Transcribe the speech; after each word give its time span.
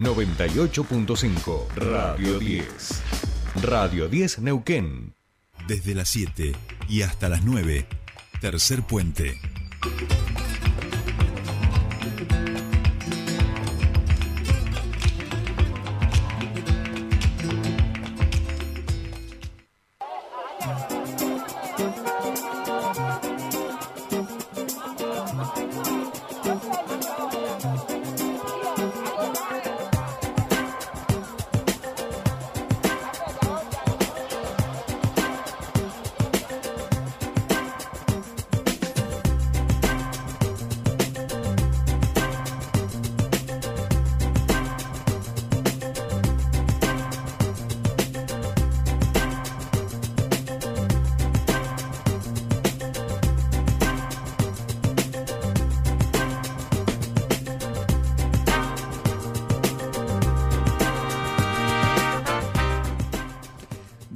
98.5 0.00 1.74
Radio 1.76 2.38
10. 2.38 3.02
Radio 3.62 4.08
10 4.08 4.38
Neuquén. 4.38 5.14
Desde 5.68 5.94
las 5.94 6.08
7 6.08 6.52
y 6.88 7.02
hasta 7.02 7.28
las 7.28 7.44
9. 7.44 7.86
Tercer 8.40 8.82
puente. 8.82 9.38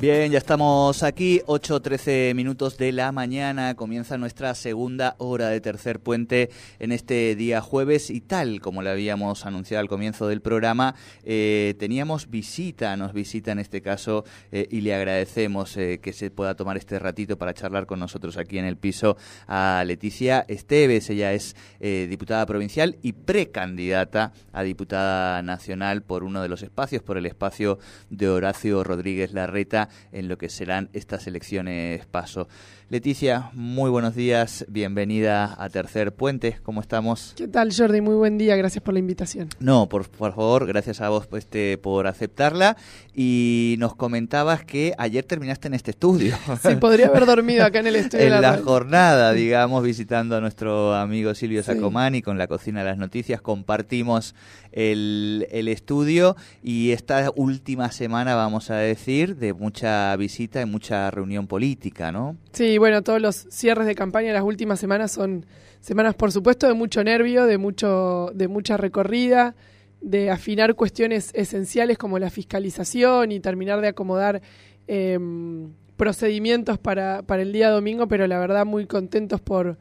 Bien, 0.04 0.30
ya 0.30 0.36
estamos 0.36 1.02
aquí, 1.02 1.40
8.13 1.46 2.34
minutos 2.34 2.76
de 2.76 2.92
la 2.92 3.10
mañana, 3.10 3.74
comienza 3.74 4.18
nuestra 4.18 4.54
segunda 4.54 5.14
hora 5.16 5.48
de 5.48 5.62
tercer 5.62 5.98
puente 5.98 6.50
en 6.78 6.92
este 6.92 7.34
día 7.36 7.62
jueves. 7.62 8.10
Y 8.10 8.20
tal 8.20 8.60
como 8.60 8.82
le 8.82 8.90
habíamos 8.90 9.46
anunciado 9.46 9.80
al 9.80 9.88
comienzo 9.88 10.28
del 10.28 10.42
programa, 10.42 10.94
eh, 11.22 11.74
teníamos 11.78 12.28
visita, 12.28 12.94
nos 12.98 13.14
visita 13.14 13.52
en 13.52 13.60
este 13.60 13.80
caso 13.80 14.26
eh, 14.52 14.68
y 14.70 14.82
le 14.82 14.94
agradecemos 14.94 15.74
eh, 15.78 16.00
que 16.02 16.12
se 16.12 16.30
pueda 16.30 16.54
tomar 16.54 16.76
este 16.76 16.98
ratito 16.98 17.38
para 17.38 17.54
charlar 17.54 17.86
con 17.86 17.98
nosotros 17.98 18.36
aquí 18.36 18.58
en 18.58 18.66
el 18.66 18.76
piso 18.76 19.16
a 19.46 19.84
Leticia 19.86 20.44
Esteves, 20.48 21.08
ella 21.08 21.32
es 21.32 21.56
diputada 21.80 22.44
provincial 22.44 22.98
y 23.00 23.14
precandidata 23.14 24.32
a 24.52 24.62
diputada 24.64 25.40
nacional 25.40 26.02
por 26.02 26.24
uno 26.24 26.42
de 26.42 26.48
los 26.50 26.62
espacios, 26.62 27.02
por 27.02 27.16
el 27.16 27.24
espacio 27.24 27.78
de 28.10 28.28
Horacio 28.28 28.84
Rodríguez 28.84 29.32
Larreta 29.32 29.88
en 30.12 30.28
lo 30.28 30.38
que 30.38 30.48
serán 30.48 30.90
estas 30.92 31.26
elecciones 31.26 32.06
paso. 32.06 32.48
Leticia, 32.94 33.50
muy 33.54 33.90
buenos 33.90 34.14
días, 34.14 34.64
bienvenida 34.68 35.56
a 35.58 35.68
Tercer 35.68 36.14
Puente, 36.14 36.58
¿cómo 36.62 36.80
estamos? 36.80 37.34
¿Qué 37.36 37.48
tal 37.48 37.74
Jordi? 37.76 38.00
Muy 38.00 38.14
buen 38.14 38.38
día, 38.38 38.54
gracias 38.54 38.84
por 38.84 38.94
la 38.94 39.00
invitación. 39.00 39.48
No, 39.58 39.88
por, 39.88 40.04
favor, 40.04 40.64
gracias 40.64 41.00
a 41.00 41.08
vos 41.08 41.26
este, 41.36 41.76
por 41.76 42.06
aceptarla 42.06 42.76
y 43.12 43.74
nos 43.80 43.96
comentabas 43.96 44.64
que 44.64 44.94
ayer 44.96 45.24
terminaste 45.24 45.66
en 45.66 45.74
este 45.74 45.90
estudio. 45.90 46.36
Sí, 46.62 46.76
podría 46.76 47.08
haber 47.08 47.26
dormido 47.26 47.64
acá 47.64 47.80
en 47.80 47.88
el 47.88 47.96
estudio. 47.96 48.26
en 48.26 48.40
la, 48.40 48.58
jornada, 48.58 49.32
digamos, 49.32 49.82
visitando 49.82 50.36
a 50.36 50.40
nuestro 50.40 50.94
amigo 50.94 51.34
Silvio 51.34 51.64
Sacomani 51.64 52.22
con 52.22 52.38
la 52.38 52.46
Cocina 52.46 52.84
de 52.84 52.90
las 52.90 52.96
Noticias, 52.96 53.40
compartimos 53.40 54.36
el, 54.70 55.48
el 55.50 55.66
estudio 55.66 56.36
y 56.62 56.92
esta 56.92 57.32
última 57.34 57.90
semana, 57.90 58.36
vamos 58.36 58.70
a 58.70 58.76
decir, 58.76 59.34
de 59.34 59.52
mucha 59.52 60.14
visita 60.14 60.60
y 60.60 60.64
mucha 60.64 61.10
reunión 61.10 61.48
política, 61.48 62.12
¿no? 62.12 62.36
Sí, 62.52 62.78
bueno, 62.84 63.00
todos 63.00 63.18
los 63.18 63.46
cierres 63.48 63.86
de 63.86 63.94
campaña 63.94 64.34
las 64.34 64.42
últimas 64.42 64.78
semanas 64.78 65.10
son 65.10 65.46
semanas, 65.80 66.14
por 66.14 66.32
supuesto, 66.32 66.68
de 66.68 66.74
mucho 66.74 67.02
nervio, 67.02 67.46
de, 67.46 67.56
mucho, 67.56 68.30
de 68.34 68.46
mucha 68.46 68.76
recorrida, 68.76 69.54
de 70.02 70.30
afinar 70.30 70.74
cuestiones 70.74 71.30
esenciales 71.32 71.96
como 71.96 72.18
la 72.18 72.28
fiscalización 72.28 73.32
y 73.32 73.40
terminar 73.40 73.80
de 73.80 73.88
acomodar 73.88 74.42
em, 74.86 75.72
procedimientos 75.96 76.78
para, 76.78 77.22
para 77.22 77.40
el 77.40 77.54
día 77.54 77.70
domingo, 77.70 78.06
pero 78.06 78.26
la 78.26 78.38
verdad 78.38 78.66
muy 78.66 78.84
contentos 78.84 79.40
por, 79.40 79.78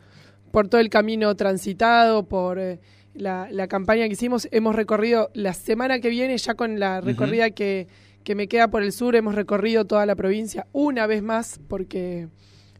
por 0.52 0.70
todo 0.70 0.80
el 0.80 0.90
camino 0.90 1.36
transitado, 1.36 2.24
por... 2.24 2.58
Eh, 2.58 2.80
la, 3.16 3.50
la, 3.52 3.68
campaña 3.68 4.08
que 4.08 4.14
hicimos. 4.14 4.48
Hemos 4.50 4.78
recorrido 4.78 5.30
la 5.34 5.54
semana 5.54 6.00
que 6.00 6.08
viene, 6.08 6.38
ya 6.38 6.56
con 6.56 6.80
la 6.80 7.02
recorrida 7.02 7.50
que, 7.50 7.88
que, 8.24 8.34
me 8.34 8.48
queda 8.48 8.70
por 8.70 8.82
el 8.82 8.94
sur, 8.94 9.16
hemos 9.18 9.36
recorrido 9.36 9.86
toda 9.86 10.06
la 10.06 10.16
provincia 10.16 10.66
una 10.72 11.06
vez 11.06 11.22
más, 11.22 11.60
porque 11.68 12.30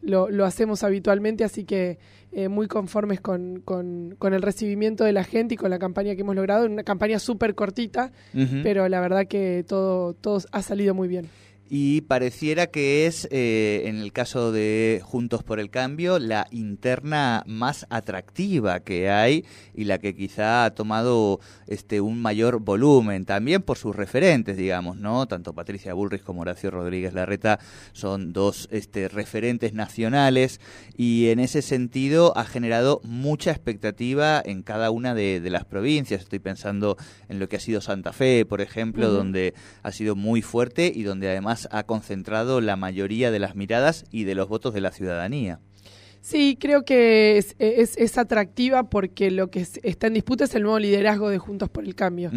lo, 0.04 0.30
lo 0.30 0.44
hacemos 0.44 0.82
habitualmente, 0.82 1.44
así 1.44 1.64
que 1.64 1.98
eh, 2.32 2.48
muy 2.48 2.66
conformes 2.66 3.20
con, 3.20 3.60
con, 3.60 4.16
con, 4.18 4.34
el 4.34 4.42
recibimiento 4.42 5.04
de 5.04 5.12
la 5.12 5.24
gente 5.24 5.54
y 5.54 5.56
con 5.56 5.70
la 5.70 5.78
campaña 5.78 6.14
que 6.14 6.22
hemos 6.22 6.34
logrado. 6.34 6.66
Una 6.66 6.82
campaña 6.82 7.18
súper 7.18 7.54
cortita, 7.54 8.12
pero 8.62 8.88
la 8.88 9.00
verdad 9.00 9.26
que 9.26 9.64
todo, 9.66 10.14
todo 10.14 10.40
ha 10.52 10.62
salido 10.62 10.94
muy 10.94 11.08
bien 11.08 11.28
y 11.70 12.02
pareciera 12.02 12.66
que 12.66 13.06
es, 13.06 13.26
eh, 13.30 13.84
en 13.86 13.96
el 13.96 14.12
caso 14.12 14.52
de 14.52 15.00
Juntos 15.02 15.42
por 15.42 15.58
el 15.58 15.70
Cambio, 15.70 16.18
la 16.18 16.46
interna 16.50 17.42
más 17.46 17.86
atractiva 17.88 18.80
que 18.80 19.10
hay 19.10 19.44
y 19.74 19.84
la 19.84 19.98
que 19.98 20.14
quizá 20.14 20.66
ha 20.66 20.74
tomado 20.74 21.40
este 21.66 22.00
un 22.00 22.20
mayor 22.20 22.60
volumen, 22.60 23.24
también 23.24 23.62
por 23.62 23.78
sus 23.78 23.96
referentes, 23.96 24.56
digamos, 24.56 24.98
¿no? 24.98 25.26
Tanto 25.26 25.54
Patricia 25.54 25.94
Bullrich 25.94 26.22
como 26.22 26.42
Horacio 26.42 26.70
Rodríguez 26.70 27.14
Larreta 27.14 27.58
son 27.92 28.32
dos 28.32 28.68
este, 28.70 29.08
referentes 29.08 29.72
nacionales 29.72 30.60
y 30.96 31.28
en 31.28 31.38
ese 31.38 31.62
sentido 31.62 32.36
ha 32.36 32.44
generado 32.44 33.00
mucha 33.04 33.50
expectativa 33.50 34.42
en 34.44 34.62
cada 34.62 34.90
una 34.90 35.14
de, 35.14 35.40
las 35.44 35.64
provincias. 35.64 36.22
Estoy 36.22 36.38
pensando 36.38 36.96
en 37.28 37.38
lo 37.38 37.48
que 37.48 37.56
ha 37.56 37.60
sido 37.60 37.80
Santa 37.80 38.12
Fe, 38.12 38.44
por 38.44 38.60
ejemplo, 38.60 39.10
donde 39.10 39.54
ha 39.82 39.92
sido 39.92 40.16
muy 40.16 40.42
fuerte 40.42 40.90
y 40.94 41.02
donde 41.02 41.30
además 41.30 41.53
ha 41.70 41.84
concentrado 41.84 42.60
la 42.60 42.76
mayoría 42.76 43.30
de 43.30 43.38
las 43.38 43.54
miradas 43.54 44.04
y 44.10 44.24
de 44.24 44.34
los 44.34 44.48
votos 44.48 44.74
de 44.74 44.80
la 44.80 44.92
ciudadanía. 44.92 45.60
Sí, 46.24 46.56
creo 46.58 46.86
que 46.86 47.36
es, 47.36 47.54
es, 47.58 48.16
atractiva 48.16 48.84
porque 48.84 49.30
lo 49.30 49.50
que 49.50 49.60
está 49.82 50.06
en 50.06 50.14
disputa 50.14 50.44
es 50.44 50.54
el 50.54 50.62
nuevo 50.62 50.78
liderazgo 50.78 51.28
de 51.28 51.36
Juntos 51.36 51.68
por 51.68 51.84
el 51.84 51.94
Cambio. 51.94 52.30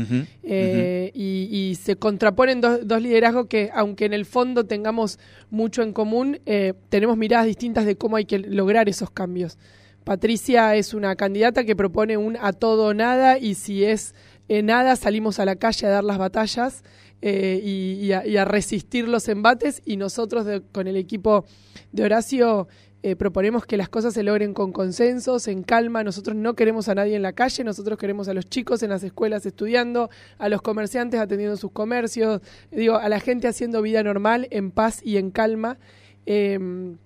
Eh, 0.43 1.09
y, 1.13 1.77
se 1.81 1.95
contraponen 1.95 2.59
dos, 2.59 2.85
dos, 2.85 3.01
liderazgos 3.01 3.47
que, 3.47 3.69
aunque 3.73 4.03
en 4.03 4.11
el 4.11 4.25
fondo 4.25 4.65
tengamos 4.65 5.19
mucho 5.49 5.83
en 5.83 5.93
común, 5.93 6.41
eh, 6.45 6.73
tenemos 6.89 7.15
miradas 7.15 7.45
distintas 7.45 7.85
de 7.85 7.95
cómo 7.95 8.17
hay 8.17 8.25
que 8.25 8.39
lograr 8.39 8.89
esos 8.89 9.09
cambios. 9.09 9.57
Patricia 10.03 10.75
es 10.75 10.93
una 10.93 11.15
candidata 11.15 11.63
que 11.63 11.77
propone 11.77 12.17
un 12.17 12.35
a 12.41 12.51
todo 12.51 12.87
o 12.87 12.93
nada 12.93 13.37
y 13.37 13.53
si 13.53 13.85
es 13.85 14.15
nada 14.49 14.97
salimos 14.97 15.39
a 15.39 15.45
la 15.45 15.55
calle 15.55 15.87
a 15.87 15.91
dar 15.91 16.03
las 16.03 16.17
batallas. 16.17 16.83
Eh, 17.21 17.59
y, 17.63 18.11
a, 18.11 18.45
resistir 18.45 19.07
los 19.07 19.27
embates 19.27 19.81
y 19.85 19.97
nosotros 19.97 20.45
con 20.71 20.87
el 20.87 20.95
equipo 20.95 21.45
de 21.91 22.03
Horacio 22.03 22.67
eh, 23.01 23.15
proponemos 23.15 23.65
que 23.65 23.75
las 23.75 23.89
cosas 23.89 24.13
se 24.13 24.21
logren 24.21 24.53
con 24.53 24.71
consensos, 24.71 25.47
en 25.47 25.63
calma. 25.63 26.03
Nosotros 26.03 26.35
no 26.35 26.55
queremos 26.55 26.89
a 26.89 26.95
nadie 26.95 27.15
en 27.15 27.21
la 27.21 27.33
calle, 27.33 27.63
nosotros 27.63 27.97
queremos 27.97 28.27
a 28.27 28.33
los 28.33 28.47
chicos 28.49 28.83
en 28.83 28.89
las 28.89 29.03
escuelas 29.03 29.45
estudiando, 29.45 30.09
a 30.37 30.49
los 30.49 30.61
comerciantes 30.61 31.19
atendiendo 31.19 31.57
sus 31.57 31.71
comercios, 31.71 32.41
digo, 32.71 32.95
a 32.95 33.09
la 33.09 33.19
gente 33.19 33.47
haciendo 33.47 33.81
vida 33.81 34.03
normal, 34.03 34.47
en 34.51 34.71
paz 34.71 35.01
y 35.03 35.17
en 35.17 35.31
calma. 35.31 35.77
Em, 36.25 36.97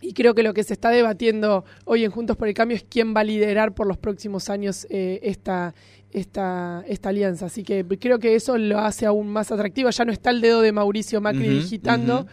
y 0.00 0.14
creo 0.14 0.34
que 0.34 0.42
lo 0.42 0.54
que 0.54 0.64
se 0.64 0.72
está 0.72 0.90
debatiendo 0.90 1.64
hoy 1.84 2.04
en 2.04 2.10
Juntos 2.10 2.36
por 2.36 2.48
el 2.48 2.54
Cambio 2.54 2.76
es 2.76 2.84
quién 2.88 3.14
va 3.14 3.20
a 3.20 3.24
liderar 3.24 3.74
por 3.74 3.86
los 3.86 3.98
próximos 3.98 4.48
años 4.48 4.86
eh, 4.88 5.20
esta, 5.22 5.74
esta, 6.10 6.82
esta 6.88 7.08
alianza. 7.10 7.46
Así 7.46 7.62
que 7.62 7.84
creo 7.98 8.18
que 8.18 8.34
eso 8.34 8.56
lo 8.56 8.78
hace 8.78 9.06
aún 9.06 9.28
más 9.28 9.52
atractivo. 9.52 9.90
Ya 9.90 10.04
no 10.04 10.12
está 10.12 10.30
el 10.30 10.40
dedo 10.40 10.62
de 10.62 10.72
Mauricio 10.72 11.20
Macri 11.20 11.48
digitando, 11.48 12.26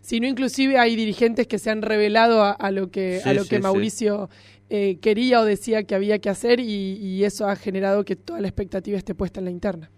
sino 0.00 0.26
inclusive 0.26 0.78
hay 0.78 0.96
dirigentes 0.96 1.46
que 1.46 1.58
se 1.58 1.70
han 1.70 1.82
revelado 1.82 2.42
a, 2.42 2.70
lo 2.72 2.90
que, 2.90 3.20
a 3.24 3.32
lo 3.32 3.44
que 3.44 3.60
Mauricio 3.60 4.28
eh, 4.68 4.98
quería 5.00 5.40
o 5.40 5.44
decía 5.44 5.84
que 5.84 5.94
había 5.94 6.18
que 6.18 6.28
hacer 6.28 6.58
y, 6.58 6.64
y 6.64 7.24
eso 7.24 7.48
ha 7.48 7.54
generado 7.54 8.04
que 8.04 8.16
toda 8.16 8.40
la 8.40 8.48
expectativa 8.48 8.98
esté 8.98 9.14
puesta 9.14 9.38
en 9.38 9.44
la 9.44 9.52
interna. 9.52 9.90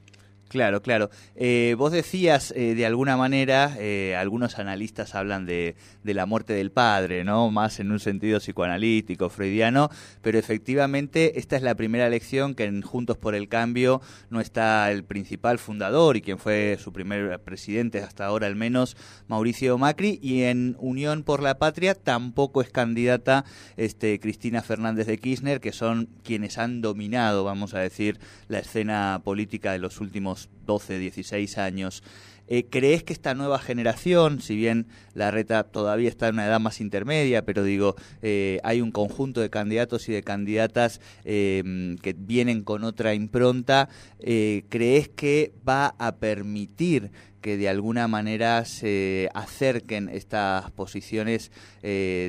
Claro, 0.48 0.80
claro. 0.80 1.10
Eh, 1.36 1.74
vos 1.76 1.92
decías, 1.92 2.54
eh, 2.56 2.74
de 2.74 2.86
alguna 2.86 3.18
manera, 3.18 3.76
eh, 3.78 4.16
algunos 4.16 4.58
analistas 4.58 5.14
hablan 5.14 5.44
de, 5.44 5.76
de, 6.02 6.14
la 6.14 6.24
muerte 6.24 6.54
del 6.54 6.70
padre, 6.70 7.22
¿no? 7.22 7.50
Más 7.50 7.80
en 7.80 7.92
un 7.92 8.00
sentido 8.00 8.40
psicoanalítico, 8.40 9.28
freudiano, 9.28 9.90
pero 10.22 10.38
efectivamente 10.38 11.38
esta 11.38 11.56
es 11.56 11.62
la 11.62 11.74
primera 11.74 12.06
elección 12.06 12.54
que 12.54 12.64
en 12.64 12.80
Juntos 12.80 13.18
por 13.18 13.34
el 13.34 13.48
Cambio 13.48 14.00
no 14.30 14.40
está 14.40 14.90
el 14.90 15.04
principal 15.04 15.58
fundador 15.58 16.16
y 16.16 16.22
quien 16.22 16.38
fue 16.38 16.78
su 16.80 16.94
primer 16.94 17.38
presidente 17.40 18.00
hasta 18.00 18.24
ahora 18.24 18.46
al 18.46 18.56
menos, 18.56 18.96
Mauricio 19.28 19.76
Macri, 19.76 20.18
y 20.22 20.44
en 20.44 20.76
Unión 20.78 21.24
por 21.24 21.42
la 21.42 21.58
Patria 21.58 21.94
tampoco 21.94 22.62
es 22.62 22.70
candidata 22.70 23.44
este, 23.76 24.18
Cristina 24.18 24.62
Fernández 24.62 25.06
de 25.06 25.18
Kirchner, 25.18 25.60
que 25.60 25.72
son 25.72 26.08
quienes 26.24 26.56
han 26.56 26.80
dominado, 26.80 27.44
vamos 27.44 27.74
a 27.74 27.80
decir, 27.80 28.18
la 28.48 28.60
escena 28.60 29.20
política 29.22 29.72
de 29.72 29.78
los 29.78 30.00
últimos 30.00 30.37
12, 30.68 30.98
16 30.98 31.56
años. 31.58 32.02
Eh, 32.48 32.66
¿Crees 32.70 33.02
que 33.02 33.12
esta 33.12 33.34
nueva 33.34 33.58
generación, 33.58 34.40
si 34.40 34.56
bien 34.56 34.86
la 35.12 35.30
reta 35.30 35.64
todavía 35.64 36.08
está 36.08 36.28
en 36.28 36.36
una 36.36 36.46
edad 36.46 36.60
más 36.60 36.80
intermedia, 36.80 37.44
pero 37.44 37.62
digo, 37.62 37.94
eh, 38.22 38.58
hay 38.64 38.80
un 38.80 38.90
conjunto 38.90 39.42
de 39.42 39.50
candidatos 39.50 40.08
y 40.08 40.12
de 40.12 40.22
candidatas 40.22 41.00
eh, 41.24 41.96
que 42.00 42.14
vienen 42.14 42.62
con 42.62 42.84
otra 42.84 43.12
impronta, 43.14 43.88
¿crees 44.18 45.08
que 45.08 45.52
va 45.68 45.94
a 45.98 46.16
permitir 46.16 47.10
que 47.40 47.56
de 47.56 47.68
alguna 47.68 48.08
manera 48.08 48.64
se 48.64 49.30
acerquen 49.32 50.08
estas 50.08 50.70
posiciones 50.72 51.52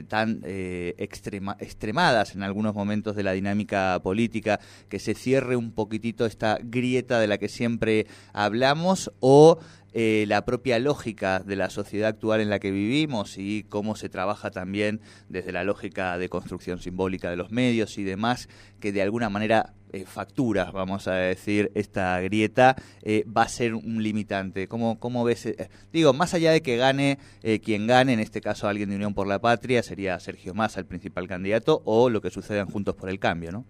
tan 0.08 0.42
extremadas 0.46 2.36
en 2.36 2.44
algunos 2.44 2.76
momentos 2.76 3.16
de 3.16 3.24
la 3.24 3.32
dinámica 3.32 4.00
política, 4.04 4.60
que 4.88 5.00
se 5.00 5.16
cierre 5.16 5.56
un 5.56 5.72
poquitito 5.72 6.28
esta 6.28 6.60
grieta 6.62 7.20
de 7.20 7.28
la 7.28 7.40
que 7.40 7.50
siempre 7.50 8.06
hablamos 8.34 9.12
o 9.20 9.58
eh, 9.94 10.26
la 10.28 10.46
propia 10.46 10.80
lógica 10.80 11.40
de 11.40 11.56
la 11.56 11.70
sociedad 11.70 12.10
actual 12.10 12.42
en 12.42 12.50
la 12.50 12.60
que 12.60 12.72
vivimos 12.72 13.38
y 13.38 13.64
cómo 13.64 13.96
se 13.96 14.10
trabaja 14.10 14.52
también 14.52 15.02
desde 15.30 15.52
la 15.52 15.64
lógica 15.64 16.18
de 16.18 16.30
construcción 16.30 16.80
simbólica 16.80 17.30
de 17.30 17.38
los 17.38 17.52
medios 17.52 17.98
y 17.98 18.04
demás, 18.04 18.50
que 18.80 18.92
de 18.92 19.02
alguna 19.02 19.30
manera 19.30 19.74
eh, 19.92 20.06
factura, 20.06 20.72
vamos 20.72 21.08
a 21.08 21.14
decir, 21.14 21.72
esta 21.74 22.20
grieta, 22.22 22.76
eh, 23.02 23.26
va 23.26 23.44
a 23.44 23.50
ser 23.50 23.74
un 23.74 24.04
limitante. 24.04 24.68
¿Cómo, 24.68 25.00
cómo 25.00 25.24
ves? 25.24 25.48
digo, 25.92 26.14
más 26.14 26.34
allá 26.34 26.52
de 26.52 26.62
que 26.62 26.78
gane 26.78 27.18
quien 27.64 27.88
gane, 27.88 28.14
en 28.14 28.20
este 28.20 28.42
caso 28.42 28.68
alguien 28.68 28.90
de 28.90 28.96
Unión 28.96 29.14
por 29.14 29.28
la 29.28 29.40
Patria, 29.40 29.82
sería 29.82 30.20
Sergio 30.20 30.54
Massa 30.54 30.80
el 30.80 30.86
principal 30.86 31.28
candidato, 31.28 31.82
o 31.86 32.10
lo 32.10 32.22
que 32.22 32.30
suceda 32.30 32.66
Juntos 32.66 32.96
por 32.96 33.10
el 33.10 33.20
Cambio, 33.20 33.52
¿no? 33.52 33.66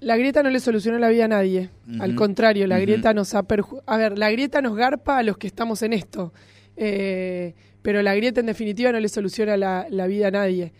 La 0.00 0.16
grieta 0.16 0.42
no 0.42 0.50
le 0.50 0.60
solucionó 0.60 0.98
la 0.98 1.08
vida 1.08 1.24
a 1.24 1.28
nadie. 1.28 1.70
Al 2.00 2.14
contrario, 2.14 2.66
la 2.66 2.78
grieta 2.78 3.14
nos 3.14 3.34
ha 3.34 3.46
A 3.86 3.96
ver, 3.96 4.18
la 4.18 4.30
grieta 4.30 4.60
nos 4.60 4.76
garpa 4.76 5.18
a 5.18 5.22
los 5.22 5.38
que 5.38 5.46
estamos 5.46 5.82
en 5.82 5.92
esto. 5.94 6.32
Eh, 6.76 7.54
pero 7.80 8.02
la 8.02 8.14
grieta 8.14 8.40
en 8.40 8.46
definitiva 8.46 8.92
no 8.92 9.00
le 9.00 9.08
soluciona 9.08 9.56
la, 9.56 10.06
vida 10.06 10.28
a 10.28 10.30
nadie. 10.30 10.72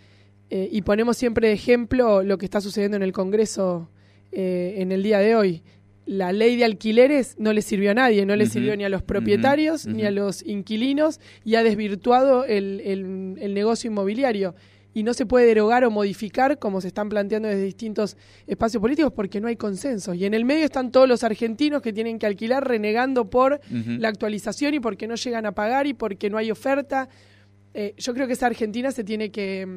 Eh, 0.51 0.69
y 0.71 0.83
ponemos 0.83 1.17
siempre 1.17 1.49
de 1.49 1.55
ejemplo 1.55 2.23
lo 2.23 2.37
que 2.37 2.45
está 2.45 2.61
sucediendo 2.61 2.97
en 2.97 3.03
el 3.03 3.13
Congreso 3.13 3.89
eh, 4.33 4.75
en 4.79 4.93
el 4.93 5.03
día 5.03 5.19
de 5.19 5.35
hoy. 5.35 5.63
La 6.05 6.33
ley 6.33 6.57
de 6.57 6.65
alquileres 6.65 7.37
no 7.39 7.53
le 7.53 7.63
sirvió 7.63 7.93
a 7.93 7.95
nadie, 7.95 8.27
no 8.27 8.37
le 8.37 8.47
sirvió 8.47 8.77
ni 8.77 8.85
a 8.85 8.89
los 8.89 9.03
propietarios 9.03 9.87
ni 9.87 10.05
a 10.05 10.13
los 10.13 10.47
inquilinos 10.47 11.19
y 11.43 11.57
ha 11.57 11.65
desvirtuado 11.65 12.45
el 12.45 13.55
negocio 13.55 13.91
inmobiliario 13.91 14.55
y 14.97 15.03
no 15.03 15.13
se 15.13 15.27
puede 15.27 15.45
derogar 15.45 15.85
o 15.85 15.91
modificar 15.91 16.59
como 16.59 16.81
se 16.81 16.89
están 16.89 17.11
planteando 17.11 17.49
desde 17.49 17.65
distintos 17.65 18.17
espacios 18.47 18.81
políticos 18.81 19.13
porque 19.15 19.43
no 19.43 19.49
hay 19.49 19.57
consenso. 19.57 20.15
Y 20.15 20.25
en 20.25 20.33
el 20.33 20.47
medio 20.47 20.65
están 20.65 20.91
todos 20.91 21.07
los 21.07 21.23
argentinos 21.23 21.83
que 21.83 21.93
tienen 21.93 22.19
que 22.19 22.25
alquilar 22.25 22.67
renegando 22.67 23.29
por 23.29 23.61
la 23.69 24.09
actualización 24.09 24.73
y 24.73 24.81
porque 24.81 25.07
no 25.07 25.17
llegan 25.17 25.45
a 25.45 25.53
pagar 25.53 25.87
y 25.87 25.93
porque 25.93 26.31
no 26.31 26.39
hay 26.39 26.51
oferta. 26.51 27.11
Eh, 27.75 27.93
yo 27.99 28.15
creo 28.15 28.27
que 28.27 28.33
esa 28.33 28.47
Argentina 28.47 28.91
se 28.91 29.05
tiene 29.05 29.31
que, 29.31 29.69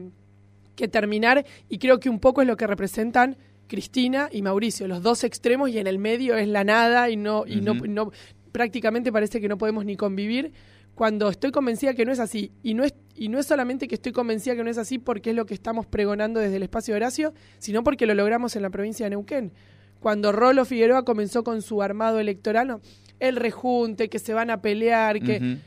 terminar 0.89 1.45
y 1.67 1.79
creo 1.79 1.99
que 1.99 2.09
un 2.09 2.21
poco 2.21 2.41
es 2.41 2.47
lo 2.47 2.55
que 2.55 2.65
representan 2.65 3.35
Cristina 3.67 4.29
y 4.31 4.41
Mauricio, 4.41 4.87
los 4.87 5.03
dos 5.03 5.25
extremos 5.25 5.69
y 5.69 5.79
en 5.79 5.87
el 5.87 5.99
medio 5.99 6.37
es 6.37 6.47
la 6.47 6.63
nada 6.63 7.09
y 7.09 7.17
no, 7.17 7.43
y 7.45 7.59
no, 7.59 7.73
no 7.73 8.13
prácticamente 8.53 9.11
parece 9.11 9.41
que 9.41 9.49
no 9.49 9.57
podemos 9.57 9.83
ni 9.83 9.97
convivir 9.97 10.53
cuando 10.99 11.29
estoy 11.29 11.51
convencida 11.51 11.93
que 11.93 12.03
no 12.03 12.11
es 12.11 12.19
así. 12.19 12.51
Y 12.61 12.73
no 12.73 12.83
es, 12.83 12.93
y 13.15 13.29
no 13.29 13.39
es 13.39 13.45
solamente 13.45 13.87
que 13.87 13.95
estoy 13.95 14.11
convencida 14.11 14.57
que 14.57 14.65
no 14.65 14.69
es 14.69 14.77
así 14.77 14.97
porque 14.97 15.29
es 15.29 15.35
lo 15.37 15.45
que 15.45 15.53
estamos 15.53 15.85
pregonando 15.85 16.41
desde 16.41 16.57
el 16.57 16.63
espacio 16.63 16.93
de 16.93 16.97
Horacio, 16.97 17.33
sino 17.57 17.85
porque 17.85 18.05
lo 18.05 18.13
logramos 18.15 18.57
en 18.57 18.63
la 18.63 18.69
provincia 18.69 19.05
de 19.05 19.11
Neuquén. 19.11 19.53
Cuando 20.01 20.33
Rolo 20.33 20.65
Figueroa 20.65 21.05
comenzó 21.05 21.45
con 21.45 21.61
su 21.61 21.81
armado 21.81 22.19
electoral, 22.19 22.81
el 23.21 23.37
rejunte, 23.37 24.09
que 24.09 24.19
se 24.19 24.33
van 24.33 24.49
a 24.49 24.61
pelear, 24.61 25.21
que 25.21 25.59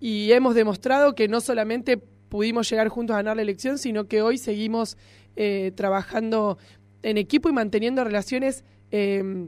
y 0.00 0.32
hemos 0.32 0.56
demostrado 0.56 1.14
que 1.14 1.28
no 1.28 1.40
solamente 1.40 1.98
pudimos 2.28 2.68
llegar 2.68 2.88
juntos 2.88 3.14
a 3.14 3.18
ganar 3.18 3.36
la 3.36 3.42
elección, 3.42 3.78
sino 3.78 4.08
que 4.08 4.20
hoy 4.20 4.36
seguimos 4.36 4.96
eh, 5.36 5.70
trabajando 5.76 6.58
en 7.04 7.18
equipo 7.18 7.48
y 7.48 7.52
manteniendo 7.52 8.02
relaciones 8.02 8.64
eh, 8.90 9.46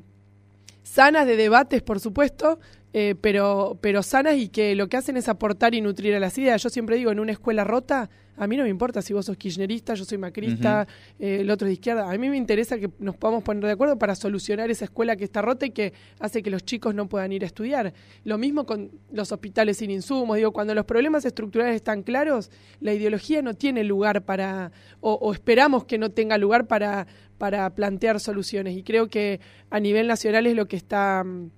sanas 0.84 1.26
de 1.26 1.34
debates, 1.34 1.82
por 1.82 1.98
supuesto, 1.98 2.60
eh, 2.96 3.16
pero, 3.20 3.76
pero 3.80 4.04
sanas 4.04 4.36
y 4.36 4.48
que 4.48 4.76
lo 4.76 4.88
que 4.88 4.96
hacen 4.96 5.16
es 5.16 5.28
aportar 5.28 5.74
y 5.74 5.80
nutrir 5.80 6.14
a 6.14 6.20
las 6.20 6.38
ideas. 6.38 6.62
Yo 6.62 6.70
siempre 6.70 6.96
digo, 6.96 7.10
en 7.10 7.18
una 7.18 7.32
escuela 7.32 7.64
rota, 7.64 8.08
a 8.36 8.46
mí 8.46 8.56
no 8.56 8.62
me 8.62 8.68
importa 8.68 9.02
si 9.02 9.12
vos 9.12 9.26
sos 9.26 9.36
kirchnerista, 9.36 9.94
yo 9.94 10.04
soy 10.04 10.16
macrista, 10.16 10.86
eh, 11.18 11.38
el 11.40 11.50
otro 11.50 11.66
es 11.66 11.70
de 11.70 11.72
izquierda. 11.72 12.08
A 12.08 12.16
mí 12.16 12.30
me 12.30 12.36
interesa 12.36 12.78
que 12.78 12.88
nos 13.00 13.16
podamos 13.16 13.42
poner 13.42 13.64
de 13.64 13.72
acuerdo 13.72 13.98
para 13.98 14.14
solucionar 14.14 14.70
esa 14.70 14.84
escuela 14.84 15.16
que 15.16 15.24
está 15.24 15.42
rota 15.42 15.66
y 15.66 15.70
que 15.70 15.92
hace 16.20 16.40
que 16.40 16.50
los 16.50 16.64
chicos 16.64 16.94
no 16.94 17.08
puedan 17.08 17.32
ir 17.32 17.42
a 17.42 17.46
estudiar. 17.46 17.92
Lo 18.22 18.38
mismo 18.38 18.64
con 18.64 18.92
los 19.12 19.32
hospitales 19.32 19.78
sin 19.78 19.90
insumos. 19.90 20.36
Digo, 20.36 20.52
cuando 20.52 20.72
los 20.72 20.84
problemas 20.84 21.24
estructurales 21.24 21.74
están 21.74 22.04
claros, 22.04 22.52
la 22.78 22.94
ideología 22.94 23.42
no 23.42 23.54
tiene 23.54 23.82
lugar 23.82 24.22
para, 24.22 24.70
o, 25.00 25.14
o 25.14 25.32
esperamos 25.32 25.84
que 25.84 25.98
no 25.98 26.12
tenga 26.12 26.38
lugar 26.38 26.68
para, 26.68 27.08
para 27.38 27.68
plantear 27.74 28.20
soluciones. 28.20 28.76
Y 28.76 28.84
creo 28.84 29.08
que 29.08 29.40
a 29.68 29.80
nivel 29.80 30.06
nacional 30.06 30.46
es 30.46 30.54
lo 30.54 30.68
que 30.68 30.76
está 30.76 31.24
mm, 31.24 31.50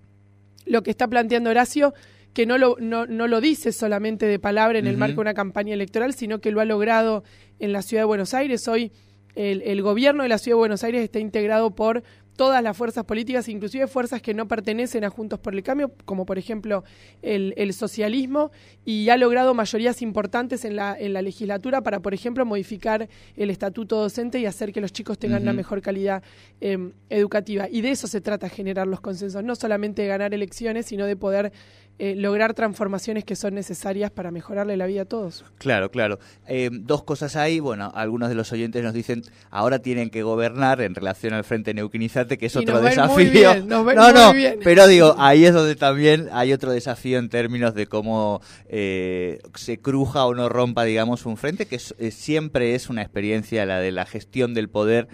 lo 0.67 0.83
que 0.83 0.91
está 0.91 1.09
planteando 1.09 1.51
Horacio, 1.51 1.95
que 2.35 2.45
no 2.45 2.59
lo, 2.59 2.77
no, 2.79 3.07
no 3.07 3.29
lo 3.29 3.41
dice 3.41 3.73
solamente 3.73 4.27
de 4.27 4.39
palabra 4.39 4.79
en 4.79 4.87
el 4.87 4.99
marco 4.99 5.17
de 5.17 5.21
una 5.23 5.35
campaña 5.35 5.73
electoral, 5.73 6.13
sino 6.13 6.41
que 6.41 6.51
lo 6.51 6.61
ha 6.61 6.67
logrado 6.67 7.25
en 7.59 7.73
la 7.73 7.81
ciudad 7.81 8.03
de 8.03 8.07
Buenos 8.07 8.35
Aires. 8.35 8.69
Hoy 8.69 8.93
el, 9.35 9.63
el, 9.63 9.81
gobierno 9.81 10.23
de 10.23 10.29
la 10.29 10.37
ciudad 10.37 10.57
de 10.57 10.61
Buenos 10.61 10.85
Aires 10.85 11.03
está 11.03 11.19
integrado 11.19 11.75
por 11.75 12.03
todas 12.37 12.63
las 12.63 12.77
fuerzas 12.77 13.05
políticas, 13.05 13.49
inclusive 13.49 13.87
fuerzas 13.87 14.23
que 14.23 14.35
no 14.35 14.47
pertenecen 14.47 15.05
a 15.05 15.11
Juntos 15.11 15.39
por 15.39 15.55
el 15.55 15.63
Cambio, 15.63 15.93
como 16.05 16.27
por 16.27 16.39
ejemplo 16.39 16.85
el, 17.23 17.73
socialismo, 17.73 18.51
y 18.85 19.09
ha 19.09 19.17
logrado 19.17 19.55
mayorías 19.55 20.03
importantes 20.03 20.65
en 20.65 20.77
la, 20.77 20.97
en 20.99 21.13
la 21.13 21.23
legislatura 21.23 21.83
para, 21.83 22.01
por 22.01 22.15
ejemplo, 22.15 22.45
modificar 22.45 23.09
el 23.37 23.51
estatuto 23.51 23.97
docente 23.97 24.39
y 24.39 24.47
hacer 24.47 24.73
que 24.73 24.81
los 24.81 24.93
chicos 24.93 25.19
tengan 25.19 25.43
una 25.43 25.53
mejor 25.53 25.83
calidad 25.83 26.23
em, 26.61 26.93
educativa. 27.11 27.69
Y 27.69 27.81
de 27.81 27.91
eso 27.91 28.07
se 28.07 28.21
trata 28.21 28.49
generar 28.49 28.87
los 28.87 29.01
consensos, 29.01 29.43
no 29.43 29.57
solamente 29.57 30.03
de 30.03 30.09
ganar 30.09 30.35
elecciones, 30.35 30.87
sino 30.87 31.07
de 31.07 31.17
poder 31.17 31.53
eh, 31.99 32.15
lograr 32.15 32.53
transformaciones 32.53 33.25
que 33.25 33.37
son 33.37 33.55
necesarias 33.55 34.11
para 34.11 34.31
mejorarle 34.31 34.77
la 34.77 34.85
vida 34.85 35.03
a 35.03 35.05
todos. 35.07 35.47
Claro, 35.57 35.91
claro. 35.91 36.19
Eh, 36.47 36.69
dos 36.71 37.03
cosas 37.05 37.37
hay. 37.37 37.59
Bueno, 37.59 37.91
algunos 37.95 38.29
de 38.29 38.35
los 38.35 38.53
oyentes 38.53 38.83
nos 38.85 38.93
dicen 38.93 39.23
ahora 39.51 39.79
tienen 39.79 40.11
que 40.11 40.23
gobernar 40.23 40.83
en 40.83 40.95
relación 40.95 41.33
al 41.33 41.45
Frente 41.45 41.73
Neuquinizante, 41.73 42.37
que 42.37 42.47
es 42.47 42.57
otro 42.57 42.83
desafío. 42.83 43.63
no, 43.65 43.83
no, 43.85 44.33
pero 44.63 44.87
digo, 44.87 45.15
ahí 45.19 45.47
es 45.47 45.55
donde 45.55 45.75
también 45.75 46.29
hay 46.33 46.53
otro 46.53 46.71
desafío 46.71 47.19
en 47.19 47.31
términos 47.31 47.75
de 47.75 47.87
cómo 47.87 48.43
eh, 48.69 49.41
se 49.55 49.79
cruja 49.79 50.27
o 50.27 50.35
no 50.35 50.51
rompa, 50.51 50.85
digamos, 50.85 51.25
un 51.25 51.39
frente, 51.39 51.65
que 51.65 51.79
siempre 51.79 52.75
es 52.75 52.91
una 52.91 53.01
experiencia, 53.01 53.65
la 53.65 53.81
de 53.81 53.93
la 53.93 54.05
gestión 54.05 54.53
del 54.53 54.69
poder 54.69 55.09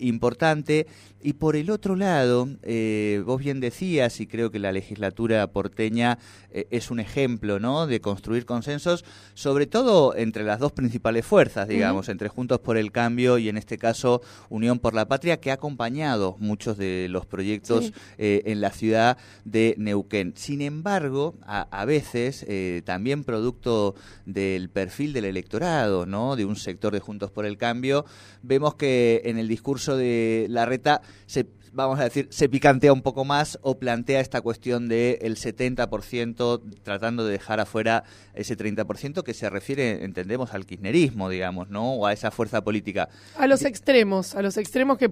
importante. 0.00 0.86
Y 1.24 1.34
por 1.34 1.54
el 1.54 1.70
otro 1.70 1.94
lado, 1.94 2.48
eh, 2.64 3.22
vos 3.24 3.40
bien 3.40 3.60
decías, 3.60 4.20
y 4.20 4.26
creo 4.26 4.50
que 4.50 4.58
la 4.58 4.72
legislatura 4.72 5.46
porteña 5.46 6.01
eh, 6.50 6.66
es 6.70 6.90
un 6.90 7.00
ejemplo, 7.00 7.58
¿no? 7.58 7.86
De 7.86 8.00
construir 8.00 8.44
consensos, 8.44 9.04
sobre 9.34 9.66
todo 9.66 10.14
entre 10.16 10.44
las 10.44 10.58
dos 10.58 10.72
principales 10.72 11.24
fuerzas, 11.24 11.68
digamos, 11.68 12.08
entre 12.08 12.28
Juntos 12.28 12.60
por 12.60 12.76
el 12.76 12.92
Cambio 12.92 13.38
y 13.38 13.48
en 13.48 13.56
este 13.56 13.78
caso 13.78 14.22
Unión 14.48 14.78
por 14.78 14.94
la 14.94 15.08
Patria, 15.08 15.40
que 15.40 15.50
ha 15.50 15.54
acompañado 15.54 16.36
muchos 16.38 16.76
de 16.76 17.06
los 17.08 17.26
proyectos 17.26 17.92
eh, 18.18 18.42
en 18.46 18.60
la 18.60 18.70
ciudad 18.70 19.16
de 19.44 19.74
Neuquén. 19.78 20.34
Sin 20.36 20.60
embargo, 20.60 21.34
a, 21.44 21.84
veces, 21.84 22.46
también 22.84 23.24
producto 23.24 23.94
del 24.26 24.70
perfil 24.70 25.12
del 25.12 25.24
electorado, 25.24 26.06
¿no? 26.06 26.36
De 26.36 26.44
un 26.44 26.56
sector 26.56 26.92
de 26.92 27.00
Juntos 27.00 27.30
por 27.30 27.46
el 27.46 27.56
Cambio, 27.56 28.04
vemos 28.42 28.74
que 28.74 29.22
en 29.24 29.38
el 29.38 29.48
discurso 29.48 29.96
de 29.96 30.46
la 30.48 30.66
reta 30.66 31.02
se, 31.26 31.46
vamos 31.72 31.98
a 31.98 32.04
decir, 32.04 32.28
se 32.30 32.48
picantea 32.48 32.92
un 32.92 33.02
poco 33.02 33.24
más 33.24 33.58
o 33.62 33.78
plantea 33.78 34.20
esta 34.20 34.40
cuestión 34.40 34.88
del 34.88 35.18
el 35.22 35.36
70% 35.36 36.60
tratando 36.82 37.24
de 37.24 37.32
dejar 37.32 37.60
afuera 37.60 38.04
ese 38.34 38.56
30% 38.56 39.22
que 39.22 39.34
se 39.34 39.48
refiere, 39.48 40.04
entendemos, 40.04 40.52
al 40.54 40.66
kirchnerismo, 40.66 41.28
digamos, 41.28 41.70
¿no? 41.70 41.94
O 41.94 42.06
a 42.06 42.12
esa 42.12 42.30
fuerza 42.30 42.62
política. 42.62 43.08
A 43.36 43.46
los 43.46 43.64
extremos, 43.64 44.34
a 44.34 44.42
los 44.42 44.56
extremos 44.56 44.98
que... 44.98 45.10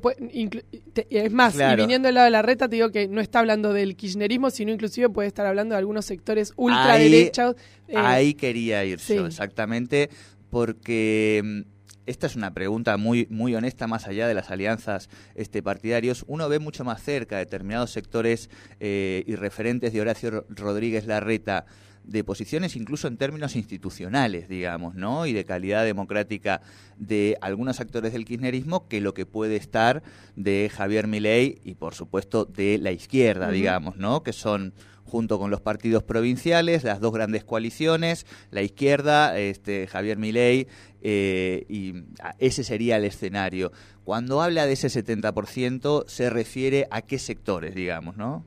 es 1.11 1.33
más, 1.33 1.55
y 1.55 1.77
viniendo 1.77 2.07
del 2.09 2.15
lado 2.15 2.27
de 2.27 2.31
la 2.31 2.43
reta, 2.43 2.69
te 2.69 2.77
digo 2.77 2.91
que 2.91 3.09
no 3.09 3.21
está 3.21 3.41
hablando 3.41 3.73
del 3.73 3.97
kirchnerismo, 3.97 4.51
sino 4.51 4.73
inclusive 4.73 5.09
puede 5.09 5.29
estar 5.29 5.47
hablando 5.47 5.75
de 5.75 5.79
algunos 5.79 6.05
sectores 6.05 6.53
ultraderechos. 6.57 7.57
Ahí, 7.89 7.95
eh, 7.95 7.97
ahí 7.97 8.35
quería 8.35 8.85
ir 8.85 8.99
yo, 8.99 9.27
exactamente, 9.27 10.11
porque 10.51 11.43
mm, 11.43 11.80
esta 12.07 12.27
es 12.27 12.37
una 12.37 12.53
pregunta 12.53 12.97
muy, 12.97 13.27
muy 13.31 13.55
honesta, 13.55 13.87
más 13.87 14.07
allá 14.07 14.27
de 14.27 14.35
las 14.35 14.51
alianzas 14.51 15.09
este, 15.35 15.63
partidarios. 15.63 16.25
Uno 16.27 16.49
ve 16.49 16.59
mucho 16.59 16.85
más 16.85 17.03
cerca 17.03 17.39
determinados 17.39 17.91
sectores 17.91 18.51
eh, 18.81 19.25
y 19.27 19.37
referentes 19.37 19.93
de 19.93 20.01
Horacio 20.01 20.47
Rodríguez 20.49 21.07
Larreta 21.07 21.67
de 22.05 22.25
posiciones 22.25 22.77
incluso 22.77 23.09
en 23.09 23.17
términos 23.17 23.57
institucionales, 23.57 24.49
digamos, 24.49 24.95
¿no? 24.95 25.27
Y 25.27 25.33
de 25.33 25.45
calidad 25.45 25.85
democrática 25.85 26.63
de 26.97 27.37
algunos 27.41 27.81
actores 27.81 28.13
del 28.13 28.25
kirchnerismo 28.25 28.89
que 28.89 29.01
lo 29.01 29.15
que 29.15 29.27
puede 29.27 29.57
estar 29.57 30.03
de 30.35 30.71
Javier 30.75 31.07
Milei 31.07 31.61
y 31.63 31.75
por 31.75 31.95
supuesto 31.95 32.47
de 32.47 32.79
la 32.79 32.91
izquierda, 32.91 33.51
digamos, 33.51 33.97
¿no? 33.97 34.23
Que 34.23 34.33
son 34.33 34.75
junto 35.11 35.39
con 35.39 35.51
los 35.51 35.61
partidos 35.61 36.03
provinciales, 36.03 36.85
las 36.85 37.01
dos 37.01 37.13
grandes 37.13 37.45
coaliciones, 37.45 38.27
la 38.51 38.63
izquierda, 38.63 39.39
este, 39.39 39.87
Javier 39.87 40.17
Milei, 40.17 40.69
eh, 41.03 41.67
y 41.69 41.95
ese 42.39 42.65
sería 42.65 42.97
el 42.97 43.05
escenario. 43.05 43.73
Cuando 44.05 44.41
habla 44.41 44.67
de 44.67 44.73
ese 44.73 44.89
70%, 44.89 46.05
se 46.07 46.31
refiere 46.31 46.87
a 46.91 47.03
qué 47.03 47.19
sectores, 47.19 47.75
digamos, 47.75 48.17
¿no? 48.17 48.45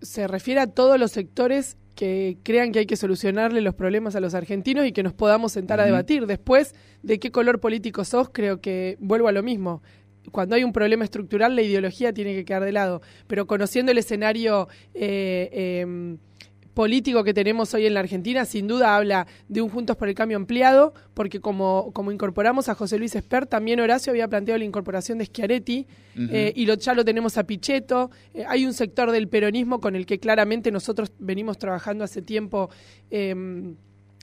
se 0.00 0.26
refiere 0.26 0.60
a 0.60 0.66
todos 0.66 0.98
los 0.98 1.12
sectores 1.12 1.76
que 1.94 2.38
crean 2.44 2.70
que 2.70 2.78
hay 2.78 2.86
que 2.86 2.96
solucionarle 2.96 3.60
los 3.60 3.74
problemas 3.74 4.14
a 4.14 4.20
los 4.20 4.34
argentinos 4.34 4.86
y 4.86 4.92
que 4.92 5.02
nos 5.02 5.14
podamos 5.14 5.52
sentar 5.52 5.80
a 5.80 5.84
debatir. 5.84 6.26
Después, 6.26 6.74
de 7.02 7.18
qué 7.18 7.32
color 7.32 7.58
político 7.58 8.04
sos, 8.04 8.30
creo 8.30 8.60
que 8.60 8.96
vuelvo 9.00 9.26
a 9.26 9.32
lo 9.32 9.42
mismo 9.42 9.82
cuando 10.30 10.54
hay 10.54 10.64
un 10.64 10.72
problema 10.72 11.04
estructural, 11.04 11.56
la 11.56 11.62
ideología 11.62 12.12
tiene 12.12 12.34
que 12.34 12.44
quedar 12.44 12.64
de 12.64 12.72
lado. 12.72 13.02
Pero 13.26 13.46
conociendo 13.46 13.92
el 13.92 13.98
escenario 13.98 14.68
eh, 14.94 15.80
em, 15.82 16.18
político 16.78 17.24
que 17.24 17.34
tenemos 17.34 17.74
hoy 17.74 17.86
en 17.86 17.94
la 17.94 18.00
Argentina, 18.00 18.44
sin 18.44 18.68
duda 18.68 18.94
habla 18.94 19.26
de 19.48 19.60
un 19.60 19.68
Juntos 19.68 19.96
por 19.96 20.08
el 20.08 20.14
Cambio 20.14 20.36
ampliado, 20.36 20.94
porque 21.12 21.40
como, 21.40 21.90
como 21.92 22.12
incorporamos 22.12 22.68
a 22.68 22.76
José 22.76 22.98
Luis 22.98 23.16
Esper, 23.16 23.46
también 23.46 23.80
Horacio 23.80 24.12
había 24.12 24.28
planteado 24.28 24.58
la 24.58 24.64
incorporación 24.64 25.18
de 25.18 25.24
Schiaretti, 25.26 25.88
eh, 26.16 26.52
y 26.54 26.66
lo, 26.66 26.74
ya 26.74 26.94
lo 26.94 27.04
tenemos 27.04 27.36
a 27.36 27.42
Pichetto. 27.42 28.12
Eh, 28.32 28.44
hay 28.46 28.64
un 28.64 28.74
sector 28.74 29.10
del 29.10 29.26
peronismo 29.26 29.80
con 29.80 29.96
el 29.96 30.06
que 30.06 30.20
claramente 30.20 30.70
nosotros 30.70 31.10
venimos 31.18 31.58
trabajando 31.58 32.04
hace 32.04 32.22
tiempo 32.22 32.70
em, 33.10 33.74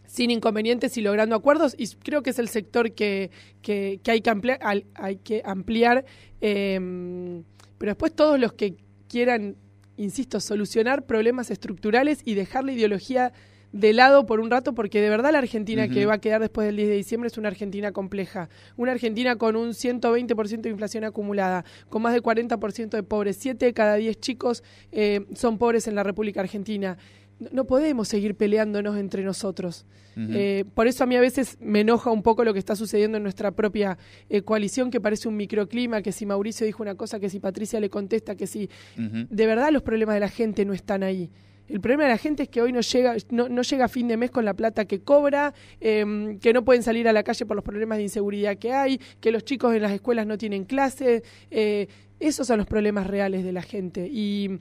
sin 0.08 0.32
inconvenientes 0.32 0.98
y 0.98 1.02
logrando 1.02 1.36
acuerdos 1.36 1.76
y 1.78 1.88
creo 1.88 2.24
que 2.24 2.32
es 2.32 2.40
el 2.40 2.50
sector 2.50 2.94
que, 2.94 3.32
que, 3.62 4.00
hay 4.08 4.22
que 4.22 4.30
ampliar, 4.30 4.60
hay 4.96 5.16
que 5.18 5.42
ampliar 5.46 6.06
em, 6.42 7.44
pero 7.78 7.92
después 7.92 8.14
todos 8.14 8.40
los 8.40 8.54
que 8.54 8.78
quieran, 9.08 9.56
insisto, 9.98 10.40
solucionar 10.40 11.06
problemas 11.06 11.52
estructurales 11.52 12.22
y 12.26 12.34
dejar 12.34 12.64
la 12.64 12.72
ideología 12.72 13.34
de 13.72 13.92
lado 13.92 14.26
por 14.26 14.40
un 14.40 14.50
rato, 14.50 14.74
porque 14.74 15.02
de 15.02 15.10
verdad 15.10 15.34
la 15.34 15.40
Argentina 15.40 15.90
que 15.90 16.06
va 16.06 16.14
a 16.14 16.18
quedar 16.22 16.40
después 16.40 16.66
del 16.66 16.78
10 16.78 16.88
de 16.88 16.96
diciembre 16.96 17.28
es 17.28 17.38
una 17.38 17.50
Argentina 17.50 17.92
compleja. 17.92 18.48
Una 18.78 18.94
Argentina 18.94 19.36
con 19.36 19.58
un 19.58 19.72
120% 19.72 20.62
de 20.62 20.70
inflación 20.70 21.04
acumulada, 21.04 21.66
con 21.90 22.02
más 22.02 22.14
de 22.14 22.22
40% 22.22 22.90
de 22.92 23.04
pobres. 23.04 23.36
Siete 23.36 23.66
de 23.66 23.74
cada 23.74 23.96
10 23.96 24.18
chicos 24.22 24.64
eh, 24.94 25.26
son 25.36 25.58
pobres 25.58 25.88
en 25.88 25.96
la 25.96 26.04
República 26.04 26.40
Argentina 26.40 26.98
no 27.40 27.66
podemos 27.66 28.08
seguir 28.08 28.36
peleándonos 28.36 28.98
entre 28.98 29.24
nosotros. 29.24 29.86
Eh, 30.18 30.64
por 30.74 30.88
eso 30.88 31.04
a 31.04 31.08
mí 31.08 31.18
a 31.18 31.20
veces 31.20 31.58
me 31.60 31.82
enoja 31.82 32.10
un 32.10 32.24
poco 32.24 32.46
lo 32.46 32.54
que 32.54 32.60
está 32.60 32.78
sucediendo 32.78 33.18
en 33.18 33.24
nuestra 33.24 33.52
propia 33.52 33.98
eh, 34.30 34.44
coalición, 34.44 34.90
que 34.90 35.02
parece 35.02 35.28
un 35.28 35.36
microclima, 35.36 36.02
que 36.02 36.14
si 36.14 36.26
Mauricio 36.26 36.66
dijo 36.66 36.82
una 36.82 36.96
cosa, 36.96 37.20
que 37.20 37.30
si 37.30 37.40
Patricia 37.42 37.80
le 37.82 37.90
contesta, 37.90 38.36
que 38.36 38.48
si... 38.48 38.70
De 38.96 39.46
verdad 39.46 39.72
los 39.72 39.82
problemas 39.82 40.16
de 40.16 40.22
la 40.22 40.30
gente 40.30 40.64
no 40.64 40.74
están 40.74 41.04
ahí. 41.04 41.30
El 41.68 41.82
problema 41.82 42.04
de 42.04 42.10
la 42.10 42.18
gente 42.18 42.44
es 42.44 42.50
que 42.50 42.62
hoy 42.62 42.72
no 42.72 42.82
llega, 42.82 43.16
no, 43.32 43.50
no 43.50 43.62
llega 43.64 43.86
a 43.86 43.88
fin 43.88 44.08
de 44.08 44.18
mes 44.18 44.30
con 44.30 44.46
la 44.46 44.54
plata 44.54 44.86
que 44.86 45.02
cobra, 45.02 45.54
em, 45.80 46.38
que 46.40 46.54
no 46.54 46.64
pueden 46.64 46.84
salir 46.84 47.08
a 47.08 47.14
la 47.14 47.24
calle 47.24 47.46
por 47.46 47.56
los 47.56 47.66
problemas 47.66 47.98
de 47.98 48.04
inseguridad 48.04 48.58
que 48.58 48.72
hay, 48.72 49.00
que 49.20 49.32
los 49.32 49.44
chicos 49.44 49.74
en 49.76 49.82
las 49.82 49.92
escuelas 49.92 50.28
no 50.28 50.38
tienen 50.38 50.66
clase. 50.66 51.24
Eh, 51.50 51.88
esos 52.20 52.48
son 52.48 52.60
los 52.60 52.68
problemas 52.68 53.08
reales 53.08 53.44
de 53.44 53.52
la 53.52 53.64
gente. 53.64 54.08
Y 54.12 54.60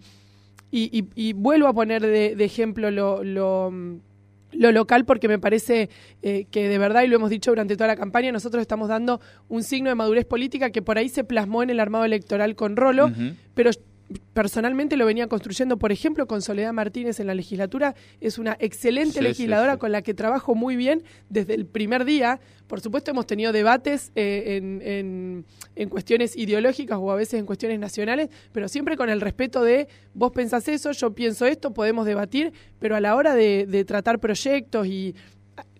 y, 0.74 1.32
vuelvo 1.34 1.68
a 1.68 1.72
poner 1.72 2.02
de, 2.02 2.44
ejemplo 2.44 2.90
lo, 2.90 3.22
lo, 3.22 3.70
local 4.52 5.04
porque 5.04 5.28
me 5.28 5.38
parece 5.38 5.88
eh, 6.22 6.46
que 6.50 6.68
de 6.68 6.78
verdad, 6.78 7.02
y 7.02 7.06
lo 7.06 7.16
hemos 7.16 7.30
dicho 7.30 7.52
durante 7.52 7.76
toda 7.76 7.88
la 7.88 7.96
campaña, 7.96 8.32
nosotros 8.32 8.60
estamos 8.60 8.88
dando 8.88 9.20
un 9.48 9.62
signo 9.62 9.88
de 9.88 9.94
madurez 9.94 10.24
política 10.24 10.70
que 10.70 10.82
por 10.82 10.98
ahí 10.98 11.08
se 11.08 11.22
plasmó 11.22 11.62
en 11.62 11.70
el 11.70 11.80
armado 11.80 12.04
electoral 12.04 12.56
con 12.56 12.76
Rolo, 12.76 13.12
pero 13.54 13.70
personalmente 14.32 14.96
lo 14.96 15.06
venía 15.06 15.28
construyendo, 15.28 15.78
por 15.78 15.92
ejemplo, 15.92 16.26
con 16.26 16.42
Soledad 16.42 16.72
Martínez 16.72 17.20
en 17.20 17.26
la 17.26 17.34
legislatura. 17.34 17.94
Es 18.20 18.38
una 18.38 18.56
excelente 18.60 19.22
legisladora 19.22 19.76
con 19.76 19.92
la 19.92 20.02
que 20.02 20.14
trabajo 20.14 20.54
muy 20.54 20.76
bien 20.76 21.02
desde 21.30 21.54
el 21.54 21.66
primer 21.66 22.04
día. 22.04 22.40
Por 22.66 22.80
supuesto, 22.80 23.10
hemos 23.10 23.26
tenido 23.26 23.52
debates 23.52 24.12
eh, 24.14 24.56
en, 24.56 25.44
en, 25.76 25.88
cuestiones 25.88 26.36
ideológicas 26.36 26.98
o 27.00 27.10
a 27.10 27.16
veces 27.16 27.40
en 27.40 27.46
cuestiones 27.46 27.78
nacionales, 27.78 28.28
pero 28.52 28.68
siempre 28.68 28.96
con 28.96 29.08
el 29.08 29.20
respeto 29.20 29.62
de 29.62 29.88
vos 30.12 30.32
pensás 30.32 30.68
eso, 30.68 30.92
yo 30.92 31.14
pienso 31.14 31.46
esto, 31.46 31.72
podemos 31.72 32.06
debatir, 32.06 32.52
pero 32.78 32.96
a 32.96 33.00
la 33.00 33.14
hora 33.14 33.34
de, 33.34 33.66
de 33.66 33.84
tratar 33.84 34.18
proyectos 34.18 34.86
y 34.86 35.14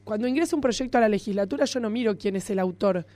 cuando 0.04 0.28
ingresa 0.28 0.54
un 0.54 0.62
proyecto 0.62 0.98
a 0.98 1.00
la 1.00 1.08
legislatura, 1.08 1.64
yo 1.64 1.80
no 1.80 1.90
miro 1.90 2.16
quién 2.16 2.36
es 2.36 2.48
el 2.50 2.58
autor 2.58 3.06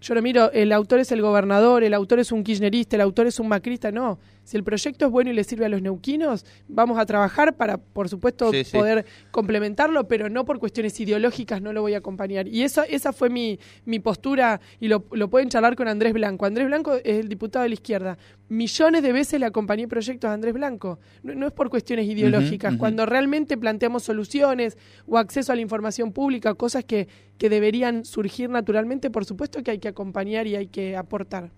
yo 0.00 0.14
lo 0.14 0.22
miro, 0.22 0.50
el 0.52 0.72
autor 0.72 0.98
es 1.00 1.12
el 1.12 1.22
gobernador, 1.22 1.84
el 1.84 1.94
autor 1.94 2.18
es 2.18 2.32
un 2.32 2.42
kirchnerista, 2.42 2.96
el 2.96 3.02
autor 3.02 3.26
es 3.26 3.38
un 3.38 3.48
macrista, 3.48 3.92
no. 3.92 4.18
Si 4.44 4.58
el 4.58 4.64
proyecto 4.64 5.06
es 5.06 5.10
bueno 5.10 5.30
y 5.30 5.32
le 5.32 5.42
sirve 5.42 5.64
a 5.64 5.68
los 5.70 5.80
neuquinos, 5.80 6.44
vamos 6.68 6.98
a 6.98 7.06
trabajar 7.06 7.56
para, 7.56 7.78
por 7.78 8.10
supuesto, 8.10 8.50
poder 8.72 9.06
complementarlo, 9.30 10.06
pero 10.06 10.28
no 10.28 10.44
por 10.44 10.58
cuestiones 10.58 10.98
ideológicas 11.00 11.62
no 11.62 11.72
lo 11.72 11.80
voy 11.80 11.94
a 11.94 11.98
acompañar. 11.98 12.46
Y 12.46 12.62
esa, 12.62 12.84
esa 12.84 13.12
fue 13.14 13.30
mi, 13.30 13.58
mi 13.86 14.00
postura 14.00 14.60
y 14.80 14.88
lo, 14.88 15.04
lo 15.12 15.28
pueden 15.28 15.48
charlar 15.48 15.76
con 15.76 15.88
Andrés 15.88 16.12
Blanco. 16.12 16.44
Andrés 16.44 16.66
Blanco 16.66 16.94
es 16.96 17.20
el 17.20 17.28
diputado 17.28 17.62
de 17.62 17.70
la 17.70 17.74
izquierda. 17.74 18.18
Millones 18.48 19.02
de 19.02 19.12
veces 19.12 19.40
le 19.40 19.46
acompañé 19.46 19.88
proyectos 19.88 20.28
a 20.28 20.34
Andrés 20.34 20.52
Blanco. 20.52 20.98
No, 21.22 21.46
es 21.46 21.52
por 21.52 21.70
cuestiones 21.70 22.06
ideológicas. 22.06 22.76
Cuando 22.76 23.06
realmente 23.06 23.56
planteamos 23.56 24.02
soluciones 24.02 24.76
o 25.06 25.16
acceso 25.16 25.52
a 25.52 25.54
la 25.54 25.62
información 25.62 26.12
pública, 26.12 26.54
cosas 26.54 26.84
que, 26.84 27.08
que 27.38 27.48
deberían 27.48 28.04
surgir 28.04 28.50
naturalmente, 28.50 29.10
por 29.10 29.24
supuesto 29.24 29.62
que 29.62 29.70
hay 29.70 29.78
que 29.78 29.88
acompañar 29.88 30.46
y 30.46 30.56
hay 30.56 30.66
que 30.66 30.96
aportar. 30.96 31.50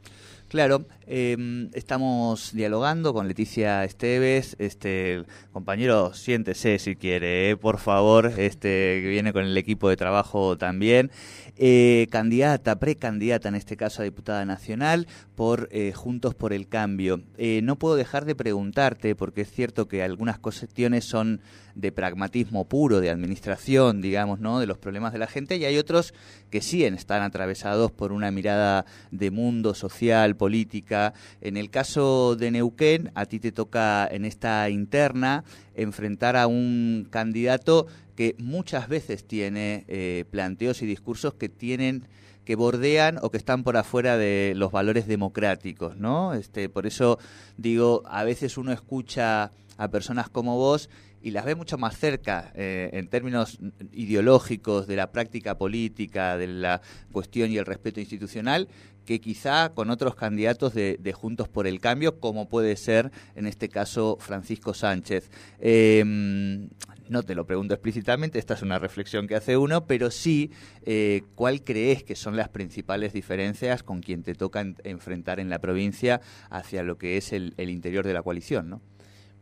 Claro, 0.49 0.87
em, 1.07 1.71
estamos 1.75 2.53
dialogando 2.53 3.13
con 3.13 3.27
Leticia 3.27 3.83
Esteves, 3.83 4.55
este 4.61 5.25
compañero, 5.51 6.15
siéntese 6.15 6.79
si 6.79 6.95
quiere, 6.95 7.51
eh, 7.51 7.57
por 7.57 7.79
favor, 7.79 8.27
este 8.39 9.01
que 9.03 9.09
viene 9.09 9.33
con 9.33 9.45
el 9.45 9.57
equipo 9.57 9.89
de 9.89 9.97
trabajo 9.97 10.57
también. 10.57 11.11
Eh, 11.59 12.07
candidata, 12.11 12.79
precandidata 12.79 13.49
en 13.49 13.55
este 13.55 13.79
caso 13.79 14.03
a 14.03 14.05
diputada 14.05 14.45
nacional 14.45 15.07
por 15.35 15.71
eh, 15.73 15.93
Juntos 15.95 16.35
por 16.35 16.53
el 16.53 16.69
Cambio. 16.69 17.23
Eh, 17.39 17.61
no 17.63 17.77
puedo 17.77 17.97
dejar 17.97 18.27
de 18.27 18.35
preguntarte, 18.35 19.15
porque 19.15 19.41
es 19.41 19.51
cierto 19.51 19.89
que 19.89 20.03
algunas 20.03 20.39
cuestiones 20.39 21.07
son 21.07 21.41
de 21.75 21.93
pragmatismo 21.93 22.67
puro, 22.67 23.01
de 23.01 23.09
administración, 23.09 24.03
digamos, 24.03 24.39
¿no? 24.39 24.61
de 24.61 24.67
los 24.67 24.77
problemas 24.77 25.15
de 25.15 25.19
la 25.19 25.27
gente, 25.27 25.57
y 25.57 25.65
hay 25.65 25.79
otros 25.79 26.13
que 26.51 26.61
sí 26.61 26.85
están 26.85 27.23
atravesados 27.23 27.91
por 27.91 28.13
una 28.13 28.31
mirada 28.31 28.85
de 29.11 29.31
mundo 29.31 29.75
social, 29.75 30.37
política. 30.37 31.15
En 31.41 31.57
el 31.57 31.71
caso 31.71 32.37
de 32.37 32.51
Neuquén, 32.51 33.13
a 33.15 33.25
ti 33.25 33.41
te 33.41 33.53
toca 33.53 34.07
en 34.11 34.27
esta 34.27 34.69
interna 34.69 35.43
enfrentar 35.75 36.37
a 36.37 36.47
un 36.47 37.07
candidato 37.11 37.87
que 38.17 38.35
muchas 38.39 38.89
veces 38.89 39.25
tiene 39.25 39.85
eh, 39.89 40.25
planteos 40.31 40.83
y 40.83 40.87
discursos 40.87 41.35
que 41.35 41.49
tienen 41.49 42.09
que 42.45 42.57
bordean 42.57 43.19
o 43.23 43.31
que 43.31 43.39
están 43.39 43.65
por 43.65 43.77
afuera 43.77 44.17
de 44.17 44.55
los 44.57 44.71
valores 44.73 45.07
democráticos, 45.07 45.97
¿no? 45.97 46.33
Este, 46.33 46.69
por 46.69 46.87
eso 46.87 47.19
digo, 47.57 48.03
a 48.07 48.25
veces 48.25 48.57
uno 48.57 48.73
escucha 48.73 49.51
a 49.77 49.89
personas 49.89 50.31
como 50.31 50.57
vos 50.57 50.89
y 51.27 51.33
las 51.33 51.45
ve 51.45 51.57
mucho 51.57 51.77
más 51.77 51.99
cerca 51.99 52.53
eh, 52.55 52.89
en 52.93 53.09
términos 53.09 53.59
ideológicos 53.91 54.87
de 54.87 54.95
la 54.95 55.11
práctica 55.11 55.59
política, 55.59 56.37
de 56.37 56.47
la 56.47 56.81
cuestión 57.11 57.51
y 57.51 57.59
el 57.59 57.67
respeto 57.67 57.99
institucional, 57.99 58.69
que 59.05 59.21
quizá 59.21 59.71
con 59.71 59.91
otros 59.91 60.15
candidatos 60.15 60.73
de, 60.73 61.13
Juntos 61.13 61.49
por 61.49 61.67
el 61.67 61.81
Cambio, 61.81 62.21
como 62.21 62.49
puede 62.49 62.77
ser 62.77 63.11
en 63.35 63.49
este 63.49 63.69
caso 63.69 64.19
Francisco 64.21 64.73
Sánchez. 64.73 65.29
Em, 65.59 66.69
no 67.09 67.25
te 67.25 67.35
lo 67.35 67.45
pregunto 67.45 67.75
explícitamente, 67.75 68.39
esta 68.39 68.55
es 68.55 68.63
una 68.63 68.79
reflexión 68.79 69.27
que 69.27 69.35
hace 69.35 69.57
uno, 69.57 69.85
pero 69.85 70.13
sí, 70.13 70.53
eh, 70.85 71.25
¿cuál 71.35 71.65
crees 71.65 72.05
que 72.05 72.15
son 72.15 72.37
las 72.37 72.51
principales 72.51 73.13
diferencias 73.13 73.83
con 73.83 74.01
quien 74.01 74.23
te 74.23 74.35
toca 74.35 74.65
enfrentar 74.85 75.41
en 75.41 75.51
la 75.51 75.59
provincia 75.59 76.21
hacia 76.51 76.85
lo 76.85 76.99
que 76.99 77.17
es 77.17 77.33
el, 77.33 77.55
el 77.57 77.69
interior 77.69 78.07
de 78.07 78.13
la 78.13 78.23
coalición? 78.23 78.71
¿no? 78.71 78.81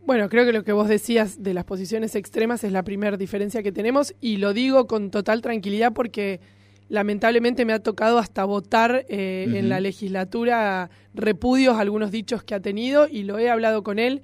Bueno, 0.06 0.28
creo 0.28 0.44
que 0.44 0.52
lo 0.52 0.64
que 0.64 0.72
vos 0.72 0.86
decías 0.86 1.42
de 1.42 1.54
las 1.54 1.64
posiciones 1.64 2.14
extremas 2.14 2.62
es 2.62 2.72
la 2.72 2.82
primera 2.82 3.16
diferencia 3.16 3.62
que 3.62 3.72
tenemos 3.72 4.14
y 4.20 4.36
lo 4.36 4.52
digo 4.52 4.86
con 4.86 5.10
total 5.10 5.40
tranquilidad 5.40 5.94
porque 5.94 6.40
lamentablemente 6.90 7.64
me 7.64 7.72
ha 7.72 7.78
tocado 7.78 8.18
hasta 8.18 8.44
votar 8.44 9.06
eh, 9.08 9.46
en 9.48 9.70
la 9.70 9.80
legislatura 9.80 10.90
repudios 11.14 11.76
a 11.76 11.80
algunos 11.80 12.10
dichos 12.10 12.44
que 12.44 12.54
ha 12.54 12.60
tenido 12.60 13.08
y 13.08 13.22
lo 13.22 13.38
he 13.38 13.48
hablado 13.48 13.82
con 13.82 13.98
él. 13.98 14.20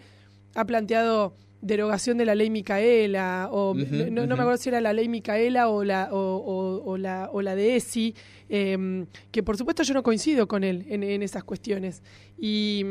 Ha 0.54 0.66
planteado 0.66 1.34
derogación 1.62 2.18
de 2.18 2.26
la 2.26 2.34
ley 2.34 2.50
Micaela, 2.50 3.48
o 3.50 3.74
no, 3.74 4.26
me 4.26 4.34
acuerdo 4.34 4.58
si 4.58 4.68
era 4.68 4.82
la 4.82 4.92
ley 4.92 5.08
Micaela 5.08 5.70
o 5.70 5.82
la, 5.82 6.10
o, 6.12 6.96
la, 6.98 7.30
o 7.32 7.40
la 7.40 7.54
de 7.54 7.76
ESI, 7.76 8.14
em, 8.50 9.06
que 9.30 9.42
por 9.42 9.56
supuesto 9.56 9.82
yo 9.82 9.94
no 9.94 10.02
coincido 10.02 10.46
con 10.46 10.62
él 10.62 10.84
en, 10.90 11.02
en 11.02 11.22
esas 11.22 11.42
cuestiones. 11.42 12.02
Y. 12.38 12.84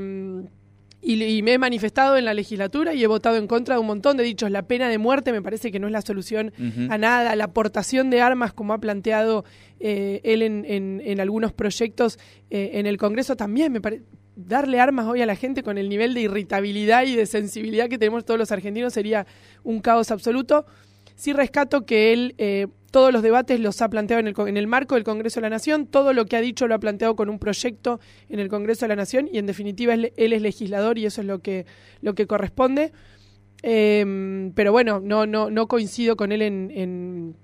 Mm, 1.01 1.07
Y, 1.07 1.41
me 1.41 1.53
he 1.53 1.57
manifestado 1.57 2.17
en 2.17 2.25
la 2.25 2.33
legislatura 2.33 2.93
y 2.93 3.03
he 3.03 3.07
votado 3.07 3.37
en 3.37 3.47
contra 3.47 3.75
de 3.75 3.81
un 3.81 3.87
montón 3.87 4.17
de 4.17 4.23
dichos. 4.23 4.51
La 4.51 4.63
pena 4.63 4.89
de 4.89 4.97
muerte 4.97 5.31
me 5.31 5.41
parece 5.41 5.71
que 5.71 5.79
no 5.79 5.87
es 5.87 5.93
la 5.93 6.01
solución 6.01 6.51
a 6.89 6.97
nada. 6.97 7.35
La 7.35 7.45
aportación 7.45 8.09
de 8.09 8.21
armas, 8.21 8.53
como 8.53 8.73
ha 8.73 8.79
planteado 8.79 9.45
eh, 9.79 10.21
él 10.23 10.41
en, 10.41 10.65
en, 10.65 11.19
algunos 11.19 11.53
proyectos 11.53 12.19
eh, 12.49 12.71
en 12.73 12.85
el 12.85 12.97
Congreso, 12.97 13.35
también 13.35 13.71
me 13.71 13.81
parece 13.81 14.03
darle 14.35 14.79
armas 14.79 15.05
hoy 15.05 15.21
a 15.21 15.25
la 15.25 15.35
gente 15.35 15.63
con 15.63 15.77
el 15.77 15.89
nivel 15.89 16.13
de 16.13 16.21
irritabilidad 16.21 17.03
y 17.03 17.15
de 17.15 17.25
sensibilidad 17.25 17.89
que 17.89 17.97
tenemos 17.97 18.23
todos 18.23 18.39
los 18.39 18.51
argentinos 18.53 18.93
sería 18.93 19.27
un 19.63 19.81
caos 19.81 20.11
absoluto. 20.11 20.65
Sí 21.15 21.33
rescato 21.33 21.85
que 21.85 22.13
él 22.13 22.35
eh, 22.37 22.67
todos 22.91 23.13
los 23.13 23.21
debates 23.21 23.59
los 23.59 23.81
ha 23.81 23.89
planteado 23.89 24.19
en 24.19 24.27
el, 24.27 24.35
en 24.47 24.57
el 24.57 24.67
marco 24.67 24.95
del 24.95 25.03
Congreso 25.03 25.39
de 25.39 25.43
la 25.43 25.49
Nación, 25.49 25.87
todo 25.87 26.13
lo 26.13 26.25
que 26.25 26.37
ha 26.37 26.41
dicho 26.41 26.67
lo 26.67 26.75
ha 26.75 26.79
planteado 26.79 27.15
con 27.15 27.29
un 27.29 27.39
proyecto 27.39 27.99
en 28.29 28.39
el 28.39 28.49
Congreso 28.49 28.85
de 28.85 28.89
la 28.89 28.95
Nación 28.95 29.29
y 29.31 29.37
en 29.37 29.45
definitiva 29.45 29.93
él, 29.93 30.11
es 30.15 30.41
legislador 30.41 30.97
y 30.97 31.05
eso 31.05 31.21
es 31.21 31.27
lo 31.27 31.39
que, 31.39 31.65
lo 32.01 32.15
que 32.15 32.27
corresponde. 32.27 32.91
Em, 33.61 34.53
pero 34.53 34.71
bueno, 34.71 35.01
no, 35.01 35.67
coincido 35.67 36.15
con 36.15 36.31
él 36.31 36.41
en 36.41 37.35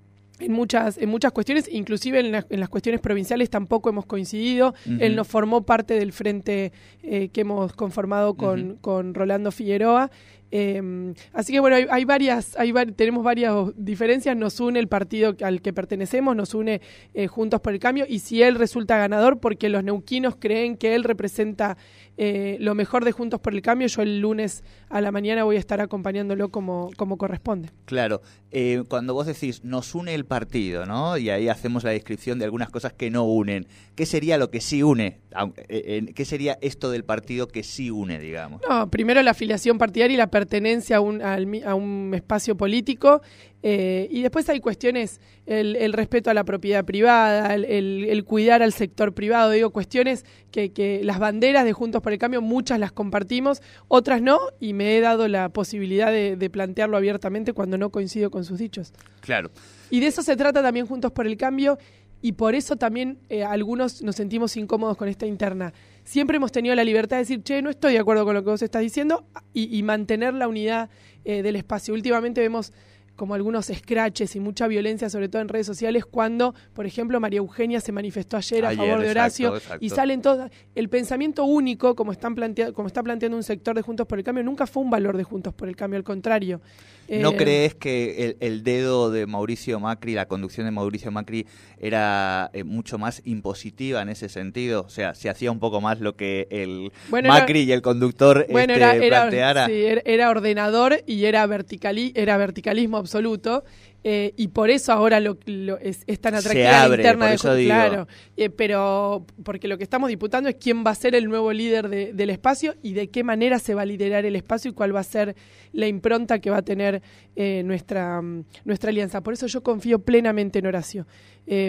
muchas, 0.48 0.98
en 0.98 1.08
muchas 1.08 1.32
cuestiones, 1.32 1.68
inclusive 1.70 2.20
en, 2.20 2.34
en, 2.34 2.60
las 2.60 2.68
cuestiones 2.68 3.00
provinciales 3.00 3.50
tampoco 3.50 3.88
hemos 3.88 4.06
coincidido. 4.06 4.74
Él 4.98 5.16
no 5.16 5.24
formó 5.24 5.62
parte 5.62 5.94
del 5.94 6.12
frente 6.12 6.72
eh, 7.02 7.28
que 7.28 7.40
hemos 7.42 7.72
conformado 7.72 8.34
con, 8.34 8.76
con 8.76 9.14
Rolando 9.14 9.50
Figueroa. 9.50 10.10
Eh, 10.52 11.12
así 11.32 11.52
que 11.52 11.60
bueno, 11.60 11.76
hay, 11.90 12.04
varias, 12.04 12.56
hay 12.56 12.72
tenemos 12.94 13.24
varias 13.24 13.54
diferencias. 13.76 14.36
Nos 14.36 14.60
une 14.60 14.78
el 14.78 14.88
partido 14.88 15.34
al 15.42 15.60
que 15.60 15.72
pertenecemos, 15.72 16.36
nos 16.36 16.54
une 16.54 16.80
eh, 17.14 17.26
Juntos 17.26 17.60
por 17.60 17.72
el 17.72 17.80
Cambio, 17.80 18.04
y 18.08 18.20
si 18.20 18.42
él 18.42 18.54
resulta 18.54 18.96
ganador, 18.96 19.40
porque 19.40 19.68
los 19.68 19.82
neuquinos 19.82 20.36
creen 20.36 20.76
que 20.76 20.94
él 20.94 21.04
representa 21.04 21.76
eh, 22.16 22.56
lo 22.60 22.74
mejor 22.74 23.04
de 23.04 23.12
Juntos 23.12 23.40
por 23.40 23.54
el 23.54 23.62
Cambio, 23.62 23.88
yo 23.88 24.02
el 24.02 24.20
lunes 24.20 24.64
a 24.88 25.00
la 25.00 25.12
mañana 25.12 25.44
voy 25.44 25.56
a 25.56 25.58
estar 25.58 25.80
acompañándolo 25.80 26.50
como, 26.50 26.90
como 26.96 27.18
corresponde. 27.18 27.70
Claro, 27.84 28.22
eh, 28.50 28.82
cuando 28.88 29.12
vos 29.12 29.26
decís 29.26 29.64
nos 29.64 29.94
une 29.94 30.14
el 30.14 30.24
partido, 30.24 30.86
¿no? 30.86 31.18
Y 31.18 31.30
ahí 31.30 31.48
hacemos 31.48 31.84
la 31.84 31.90
descripción 31.90 32.38
de 32.38 32.46
algunas 32.46 32.70
cosas 32.70 32.92
que 32.94 33.10
no 33.10 33.24
unen. 33.24 33.66
¿Qué 33.94 34.06
sería 34.06 34.38
lo 34.38 34.50
que 34.50 34.60
sí 34.60 34.82
une? 34.82 35.20
Eh, 35.68 36.12
¿Qué 36.14 36.24
sería 36.24 36.58
esto 36.62 36.90
del 36.90 37.04
partido 37.04 37.48
que 37.48 37.62
sí 37.62 37.90
une, 37.90 38.18
digamos? 38.18 38.62
No, 38.68 38.90
primero 38.90 39.22
la 39.22 39.32
afiliación 39.32 39.76
partidaria 39.76 40.14
y 40.14 40.18
la 40.18 40.30
pertenencia 40.30 40.96
a 40.96 41.00
un, 41.00 41.20
a 41.22 41.74
un 41.74 42.12
espacio 42.14 42.56
político 42.56 43.20
eh, 43.62 44.08
y 44.10 44.22
después 44.22 44.48
hay 44.48 44.60
cuestiones, 44.60 45.20
el, 45.46 45.92
respeto 45.92 46.30
a 46.30 46.34
la 46.34 46.44
propiedad 46.44 46.84
privada, 46.84 47.54
el, 47.54 48.24
cuidar 48.24 48.62
al 48.62 48.72
sector 48.72 49.14
privado, 49.14 49.50
digo, 49.50 49.70
cuestiones 49.70 50.24
que, 50.50 51.00
las 51.02 51.18
banderas 51.18 51.64
de 51.64 51.72
Juntos 51.72 52.02
por 52.02 52.12
el 52.12 52.18
Cambio, 52.18 52.42
muchas 52.42 52.78
las 52.78 52.92
compartimos, 52.92 53.62
otras 53.88 54.22
no, 54.22 54.38
y 54.60 54.72
me 54.72 54.96
he 54.96 55.00
dado 55.00 55.26
la 55.28 55.48
posibilidad 55.48 56.12
de, 56.12 56.50
plantearlo 56.50 56.96
abiertamente 56.96 57.52
cuando 57.52 57.76
no 57.76 57.90
coincido 57.90 58.30
con 58.30 58.44
sus 58.44 58.58
dichos. 58.58 58.92
Claro. 59.20 59.50
Y 59.90 60.00
de 60.00 60.06
eso 60.06 60.22
se 60.22 60.36
trata 60.36 60.62
también 60.62 60.86
Juntos 60.86 61.10
por 61.12 61.26
el 61.26 61.36
Cambio, 61.36 61.78
y 62.22 62.32
por 62.32 62.54
eso 62.54 62.76
también 62.76 63.18
eh, 63.28 63.44
algunos 63.44 64.02
nos 64.02 64.16
sentimos 64.16 64.56
incómodos 64.56 64.96
con 64.96 65.08
esta 65.08 65.26
interna. 65.26 65.72
Siempre 66.04 66.36
hemos 66.36 66.50
tenido 66.50 66.74
la 66.74 66.84
libertad 66.84 67.16
de 67.16 67.22
decir, 67.22 67.42
che, 67.42 67.60
no 67.62 67.70
estoy 67.70 67.94
de 67.94 67.98
acuerdo 67.98 68.24
con 68.24 68.34
lo 68.34 68.42
que 68.42 68.50
vos 68.50 68.62
estás 68.62 68.82
diciendo, 68.82 69.26
y, 69.52 69.82
mantener 69.82 70.34
la 70.34 70.48
unidad 70.48 70.88
eh, 71.24 71.42
del 71.42 71.56
espacio. 71.56 71.94
Últimamente 71.94 72.40
vemos 72.40 72.72
como 73.16 73.34
algunos 73.34 73.66
scratches 73.66 74.36
y 74.36 74.40
mucha 74.40 74.68
violencia, 74.68 75.10
sobre 75.10 75.28
todo 75.28 75.42
en 75.42 75.48
redes 75.48 75.66
sociales, 75.66 76.04
cuando, 76.04 76.54
por 76.74 76.86
ejemplo, 76.86 77.18
María 77.18 77.38
Eugenia 77.38 77.80
se 77.80 77.92
manifestó 77.92 78.36
ayer 78.36 78.64
a 78.66 78.72
favor 78.72 79.00
de 79.00 79.10
Horacio 79.10 79.54
y 79.80 79.90
salen 79.90 80.22
todos. 80.22 80.50
El 80.74 80.88
pensamiento 80.88 81.44
único, 81.44 81.96
como, 81.96 82.12
están 82.12 82.36
como 82.74 82.88
está 82.88 83.02
planteando 83.02 83.36
un 83.36 83.42
sector 83.42 83.74
de 83.74 83.82
Juntos 83.82 84.06
por 84.06 84.18
el 84.18 84.24
Cambio, 84.24 84.44
nunca 84.44 84.66
fue 84.66 84.82
un 84.82 84.90
valor 84.90 85.16
de 85.16 85.24
Juntos 85.24 85.54
por 85.54 85.68
el 85.68 85.76
Cambio, 85.76 85.96
al 85.96 86.04
contrario. 86.04 86.60
¿No 87.08 87.32
eh, 87.32 87.36
crees 87.36 87.74
que 87.74 88.36
el, 88.40 88.64
dedo 88.64 89.10
de 89.10 89.26
Mauricio 89.26 89.78
Macri, 89.78 90.14
la 90.14 90.26
conducción 90.26 90.66
de 90.66 90.72
Mauricio 90.72 91.10
Macri, 91.12 91.46
era 91.78 92.50
eh, 92.52 92.64
mucho 92.64 92.98
más 92.98 93.22
impositiva 93.24 94.02
en 94.02 94.08
ese 94.08 94.28
sentido? 94.28 94.82
O 94.82 94.88
sea, 94.88 95.14
se 95.14 95.28
hacía 95.28 95.52
un 95.52 95.60
poco 95.60 95.80
más 95.80 96.00
lo 96.00 96.16
que 96.16 96.48
el 96.50 96.90
Macri 97.10 97.60
y 97.60 97.72
el 97.72 97.82
conductor 97.82 98.46
bueno, 98.50 98.74
este, 98.74 99.06
era, 99.06 99.20
planteara. 99.20 99.66
Sí, 99.66 99.84
era, 100.04 100.30
ordenador 100.30 101.02
y 101.06 101.24
era, 101.26 101.46
verticali 101.46 102.12
era 102.16 102.36
verticalismo 102.36 103.05
absoluto. 103.06 103.64
Eh, 104.08 104.34
y 104.36 104.46
por 104.46 104.70
eso 104.70 104.92
ahora 104.92 105.18
lo, 105.18 105.36
es, 105.80 106.04
tan 106.20 106.36
atractiva 106.36 106.86
la 106.86 106.94
interna 106.94 107.30
de 107.30 107.64
claro 107.64 108.06
eh, 108.36 108.50
pero 108.50 109.26
porque 109.42 109.66
lo 109.66 109.76
que 109.78 109.82
estamos 109.82 110.10
disputando 110.10 110.48
es 110.48 110.54
quién 110.60 110.84
va 110.86 110.92
a 110.92 110.94
ser 110.94 111.16
el 111.16 111.28
nuevo 111.28 111.52
líder 111.52 112.14
del 112.14 112.30
espacio 112.30 112.76
y 112.84 112.92
de 112.92 113.08
qué 113.08 113.24
manera 113.24 113.58
se 113.58 113.74
va 113.74 113.82
a 113.82 113.84
liderar 113.84 114.24
el 114.24 114.36
espacio 114.36 114.70
y 114.70 114.74
cuál 114.74 114.94
va 114.94 115.00
a 115.00 115.02
ser 115.02 115.34
la 115.72 115.88
impronta 115.88 116.38
que 116.38 116.50
va 116.50 116.58
a 116.58 116.62
tener 116.62 117.02
eh, 117.34 117.62
nuestra, 117.64 118.22
nuestra 118.64 118.90
alianza. 118.90 119.22
Por 119.22 119.34
eso 119.34 119.48
yo 119.48 119.64
confío 119.64 119.98
plenamente 119.98 120.60
en 120.60 120.66
Horacio. 120.66 121.04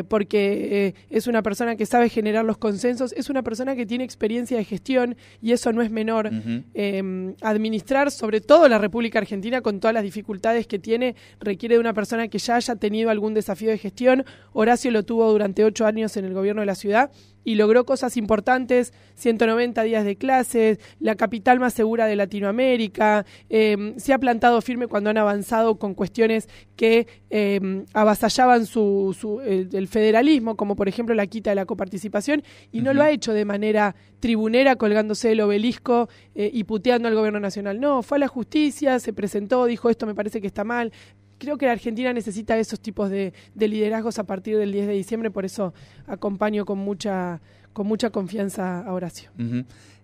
Porque 0.10 0.96
es 1.12 1.28
una 1.28 1.44
persona 1.44 1.76
que 1.76 1.86
sabe 1.86 2.10
generar 2.10 2.44
los 2.44 2.58
consensos, 2.58 3.14
es 3.14 3.30
una 3.30 3.44
persona 3.44 3.76
que 3.76 3.86
tiene 3.86 4.04
experiencia 4.04 4.58
de 4.58 4.64
gestión 4.64 5.16
y 5.40 5.52
eso 5.52 5.72
no 5.72 5.84
es 5.84 5.92
menor. 5.92 6.32
Em, 6.74 7.36
administrar, 7.44 8.10
sobre 8.10 8.42
todo 8.42 8.68
la 8.70 8.80
República 8.80 9.20
Argentina, 9.20 9.62
con 9.62 9.80
todas 9.80 9.94
las 9.94 10.02
dificultades 10.02 10.66
que 10.66 10.80
tiene, 10.80 11.16
requiere 11.40 11.76
de 11.76 11.80
una 11.80 11.94
persona 11.94 12.27
que 12.30 12.40
ya 12.40 12.56
haya 12.56 12.76
tenido 12.76 13.10
algún 13.10 13.34
desafío 13.34 13.70
de 13.70 13.78
gestión. 13.78 14.26
Horacio 14.54 14.92
lo 14.92 15.04
tuvo 15.04 15.32
durante 15.32 15.64
ocho 15.64 15.86
años 15.86 16.18
en 16.18 16.26
el 16.26 16.34
gobierno 16.34 16.62
de 16.62 16.68
la 16.68 16.76
ciudad 16.76 17.12
y 17.48 17.56
logró 17.56 17.86
cosas 17.86 18.18
importantes, 18.18 18.92
190 19.16 19.82
días 19.84 20.04
de 20.04 20.18
clases, 20.18 20.80
la 21.00 21.16
capital 21.16 21.62
más 21.62 21.74
segura 21.74 22.06
de 22.06 22.18
Latinoamérica, 22.18 23.26
em, 23.48 23.98
se 23.98 24.12
ha 24.12 24.20
plantado 24.20 24.60
firme 24.62 24.88
cuando 24.88 25.12
han 25.12 25.18
avanzado 25.18 25.80
con 25.80 25.94
cuestiones 25.94 26.50
que 26.76 27.08
em, 27.30 27.86
avasallaban 27.94 28.66
su, 28.66 29.16
su 29.18 29.40
el, 29.40 29.88
federalismo, 29.88 30.58
como 30.58 30.76
por 30.76 30.90
ejemplo 30.90 31.16
la 31.16 31.26
quita 31.26 31.52
de 31.52 31.56
la 31.56 31.66
coparticipación, 31.66 32.44
y 32.74 32.82
no 32.82 32.94
lo 32.94 33.02
ha 33.02 33.12
hecho 33.12 33.32
de 33.32 33.46
manera 33.46 33.96
tribunera 34.20 34.76
colgándose 34.76 35.32
el 35.32 35.40
obelisco 35.40 36.10
eh, 36.36 36.50
y 36.54 36.66
puteando 36.66 37.08
al 37.08 37.16
gobierno 37.16 37.40
nacional. 37.40 37.80
No, 37.80 38.04
fue 38.04 38.18
a 38.18 38.20
la 38.20 38.28
justicia, 38.28 39.00
se 39.00 39.14
presentó, 39.14 39.66
dijo 39.68 39.90
esto 39.90 40.06
me 40.06 40.16
parece 40.16 40.42
que 40.42 40.48
está 40.48 40.66
mal, 40.66 40.92
creo 41.38 41.58
que 41.58 41.66
la 41.66 41.74
Argentina 41.74 42.14
necesita 42.14 42.58
esos 42.58 42.80
tipos 42.80 43.10
de, 43.10 43.34
liderazgos 43.56 44.20
a 44.20 44.24
partir 44.24 44.58
del 44.58 44.72
10 44.72 44.88
de 44.88 44.94
diciembre, 44.94 45.32
por 45.32 45.46
eso 45.46 45.74
acompaño 46.06 46.66
con 46.66 46.78
mucha, 46.80 47.42
con 47.74 47.88
mucha 47.88 48.10
confianza 48.10 48.82
a 48.82 48.94
Horacio. 48.94 49.32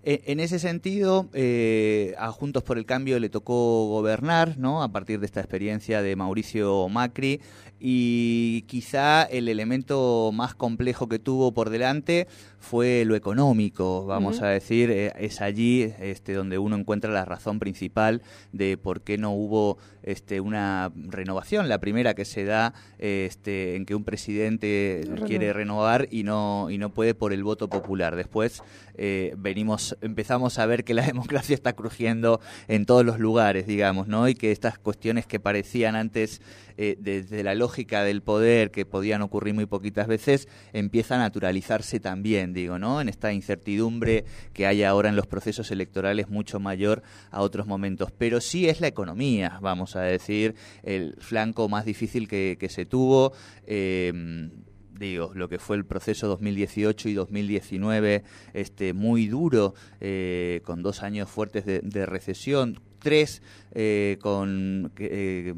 En 0.03 0.41
ese 0.41 0.59
sentido, 0.59 1.29
eh, 1.33 2.13
a 2.17 2.31
Juntos 2.31 2.63
por 2.63 2.77
el 2.77 2.85
Cambio 2.85 3.19
le 3.19 3.29
tocó 3.29 3.87
gobernar, 3.87 4.57
¿no? 4.57 4.83
A 4.83 4.91
partir 4.91 5.19
de 5.21 5.25
esta 5.25 5.39
experiencia 5.39 6.01
de 6.01 6.15
Mauricio 6.17 6.89
Macri 6.89 7.39
y 7.79 8.61
quizá 8.63 9.23
el 9.23 9.47
elemento 9.47 10.31
más 10.33 10.55
complejo 10.55 11.07
que 11.07 11.19
tuvo 11.19 11.53
por 11.53 11.69
delante 11.69 12.27
fue 12.59 13.03
lo 13.03 13.15
económico, 13.15 14.05
vamos 14.05 14.41
a 14.41 14.47
decir, 14.47 14.89
eh, 14.89 15.11
es 15.19 15.41
allí 15.41 15.93
este, 15.99 16.31
donde 16.31 16.57
uno 16.57 16.77
encuentra 16.77 17.11
la 17.11 17.25
razón 17.25 17.59
principal 17.59 18.21
de 18.53 18.77
por 18.77 19.01
qué 19.01 19.17
no 19.17 19.31
hubo 19.31 19.77
este, 20.01 20.39
una 20.39 20.93
renovación, 20.95 21.67
la 21.67 21.79
primera 21.79 22.13
que 22.13 22.23
se 22.23 22.45
da 22.45 22.73
este, 22.99 23.75
en 23.75 23.85
que 23.85 23.95
un 23.95 24.05
presidente 24.05 25.03
quiere 25.27 25.51
renovar 25.51 26.07
y 26.09 26.23
no, 26.23 26.69
y 26.69 26.77
no 26.77 26.89
puede 26.89 27.15
por 27.15 27.33
el 27.33 27.43
voto 27.43 27.67
popular. 27.67 28.15
Después 28.15 28.63
eh, 28.95 29.33
venimos, 29.37 29.92
empezamos 30.01 30.59
a 30.59 30.65
ver 30.65 30.83
que 30.83 30.93
la 30.93 31.05
democracia 31.05 31.53
está 31.53 31.73
crujiendo 31.73 32.39
en 32.67 32.85
todos 32.85 33.05
los 33.05 33.19
lugares, 33.19 33.67
digamos, 33.67 34.07
¿no? 34.07 34.27
y 34.27 34.35
que 34.35 34.51
estas 34.51 34.77
cuestiones 34.77 35.25
que 35.25 35.39
parecían 35.39 35.95
antes 35.95 36.41
eh, 36.77 36.95
desde 36.99 37.43
la 37.43 37.53
lógica 37.53 38.03
del 38.03 38.21
poder, 38.21 38.71
que 38.71 38.85
podían 38.85 39.21
ocurrir 39.21 39.53
muy 39.53 39.65
poquitas 39.67 40.07
veces, 40.07 40.47
empieza 40.73 41.15
a 41.15 41.19
naturalizarse 41.19 41.99
también, 41.99 42.53
digo, 42.53 42.79
¿no? 42.79 42.99
En 42.99 43.09
esta 43.09 43.31
incertidumbre 43.31 44.25
que 44.53 44.65
hay 44.65 44.83
ahora 44.83 45.09
en 45.09 45.15
los 45.15 45.27
procesos 45.27 45.69
electorales 45.71 46.29
mucho 46.29 46.59
mayor 46.59 47.03
a 47.29 47.41
otros 47.41 47.67
momentos. 47.67 48.11
Pero 48.17 48.41
sí 48.41 48.67
es 48.69 48.81
la 48.81 48.87
economía, 48.87 49.59
vamos 49.61 49.95
a 49.95 50.01
decir, 50.01 50.55
el 50.81 51.15
flanco 51.19 51.69
más 51.69 51.85
difícil 51.85 52.27
que, 52.27 52.57
se 52.69 52.85
tuvo. 52.85 53.33
Em, 53.67 54.49
digo, 54.97 55.31
lo 55.33 55.49
que 55.49 55.59
fue 55.59 55.75
el 55.75 55.85
proceso 55.85 56.27
2018 56.27 57.09
y 57.09 57.13
2019, 57.13 58.23
este, 58.53 58.93
muy 58.93 59.27
duro, 59.27 59.73
eh, 59.99 60.61
con 60.63 60.83
dos 60.83 61.03
años 61.03 61.29
fuertes 61.29 61.65
de, 61.65 62.05
recesión, 62.05 62.79
tres 62.99 63.41
eh, 63.73 64.17
con 64.21 64.91
eh, 64.97 65.53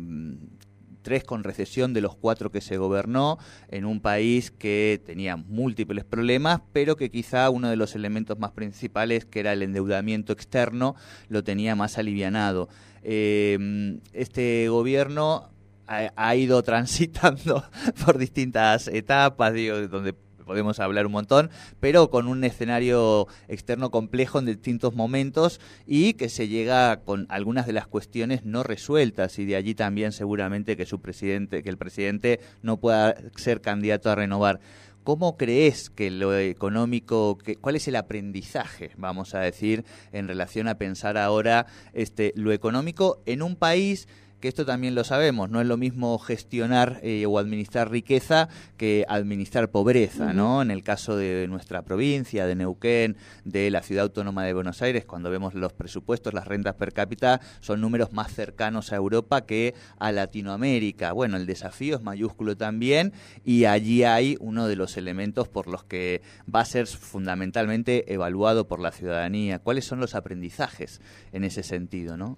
tres 1.01 1.23
con 1.23 1.43
recesión 1.43 1.93
de 1.93 2.01
los 2.01 2.15
cuatro 2.15 2.51
que 2.51 2.61
se 2.61 2.77
gobernó, 2.77 3.37
en 3.69 3.85
un 3.85 4.01
país 4.01 4.49
que 4.49 4.99
tenía 5.05 5.35
múltiples 5.35 6.03
problemas, 6.03 6.61
pero 6.73 6.95
que 6.95 7.11
quizá 7.11 7.51
uno 7.51 7.69
de 7.69 7.75
los 7.75 7.93
elementos 7.93 8.39
más 8.39 8.51
principales, 8.51 9.23
que 9.25 9.41
era 9.41 9.53
el 9.53 9.61
endeudamiento 9.61 10.33
externo, 10.33 10.95
lo 11.29 11.43
tenía 11.43 11.75
más 11.75 11.99
alivianado. 11.99 12.69
Este 13.03 14.67
gobierno 14.67 15.51
ha, 15.87 16.35
ido 16.35 16.63
transitando 16.63 17.63
por 18.05 18.17
distintas 18.17 18.87
etapas, 18.87 19.53
digo, 19.53 19.87
donde 19.87 20.13
podemos 20.45 20.79
hablar 20.79 21.05
un 21.07 21.11
montón, 21.11 21.49
pero 21.79 22.09
con 22.09 22.27
un 22.27 22.43
escenario 22.43 23.27
externo 23.47 23.91
complejo 23.91 24.39
en 24.39 24.45
distintos 24.45 24.93
momentos 24.93 25.59
y 25.85 26.13
que 26.13 26.29
se 26.29 26.47
llega 26.47 27.01
con 27.01 27.25
algunas 27.29 27.65
de 27.65 27.73
las 27.73 27.87
cuestiones 27.87 28.45
no 28.45 28.63
resueltas 28.63 29.37
y 29.39 29.45
de 29.45 29.55
allí 29.55 29.75
también 29.75 30.11
seguramente 30.11 30.77
que 30.77 30.85
su 30.85 31.01
presidente, 31.01 31.63
que 31.63 31.69
el 31.69 31.77
presidente 31.77 32.39
no 32.61 32.77
pueda 32.77 33.15
ser 33.35 33.61
candidato 33.61 34.09
a 34.09 34.15
renovar. 34.15 34.59
¿Cómo 35.03 35.37
crees 35.37 35.91
que 35.91 36.09
lo 36.09 36.35
económico, 36.35 37.37
que, 37.37 37.57
cuál 37.57 37.75
es 37.75 37.87
el 37.87 37.95
aprendizaje, 37.95 38.89
vamos 38.97 39.35
a 39.35 39.39
decir, 39.39 39.85
en 40.11 40.27
relación 40.27 40.67
a 40.67 40.79
pensar 40.79 41.15
ahora 41.15 41.67
este, 41.93 42.33
lo 42.35 42.51
económico 42.51 43.21
en 43.27 43.43
un 43.43 43.55
país 43.55 44.07
que 44.45 44.49
esto 44.49 44.63
también 44.63 44.93
lo 44.93 45.03
sabemos, 45.03 45.49
no 45.49 45.59
es 45.59 45.65
lo 45.65 45.75
mismo 45.75 46.19
gestionar 46.19 46.99
eh, 47.01 47.25
o 47.25 47.39
administrar 47.39 47.89
riqueza 47.89 48.47
que 48.77 49.03
administrar 49.09 49.71
pobreza, 49.71 50.33
¿no? 50.33 50.61
En 50.61 50.69
el 50.69 50.83
caso 50.83 51.17
de 51.17 51.47
nuestra 51.47 51.81
provincia, 51.81 52.45
de 52.45 52.53
Neuquén, 52.53 53.17
de 53.43 53.71
la 53.71 53.81
ciudad 53.81 54.03
autónoma 54.03 54.43
de 54.43 54.53
Buenos 54.53 54.83
Aires, 54.83 55.03
cuando 55.03 55.31
vemos 55.31 55.55
los 55.55 55.73
presupuestos, 55.73 56.35
las 56.35 56.47
rentas 56.47 56.75
per 56.75 56.93
cápita, 56.93 57.41
son 57.59 57.81
números 57.81 58.13
más 58.13 58.35
cercanos 58.35 58.93
a 58.93 58.97
Europa 58.97 59.47
que 59.47 59.73
a 59.97 60.11
Latinoamérica. 60.11 61.11
Bueno, 61.11 61.37
el 61.37 61.47
desafío 61.47 61.95
es 61.95 62.03
mayúsculo 62.03 62.55
también 62.55 63.13
y 63.43 63.65
allí 63.65 64.03
hay 64.03 64.37
uno 64.39 64.67
de 64.67 64.75
los 64.75 64.95
elementos 64.95 65.47
por 65.47 65.65
los 65.65 65.83
que 65.85 66.21
va 66.53 66.59
a 66.59 66.65
ser 66.65 66.85
fundamentalmente 66.85 68.13
evaluado 68.13 68.67
por 68.67 68.79
la 68.79 68.91
ciudadanía. 68.91 69.57
¿Cuáles 69.57 69.85
son 69.85 69.99
los 69.99 70.13
aprendizajes 70.13 71.01
en 71.33 71.45
ese 71.45 71.63
sentido, 71.63 72.15
no? 72.15 72.37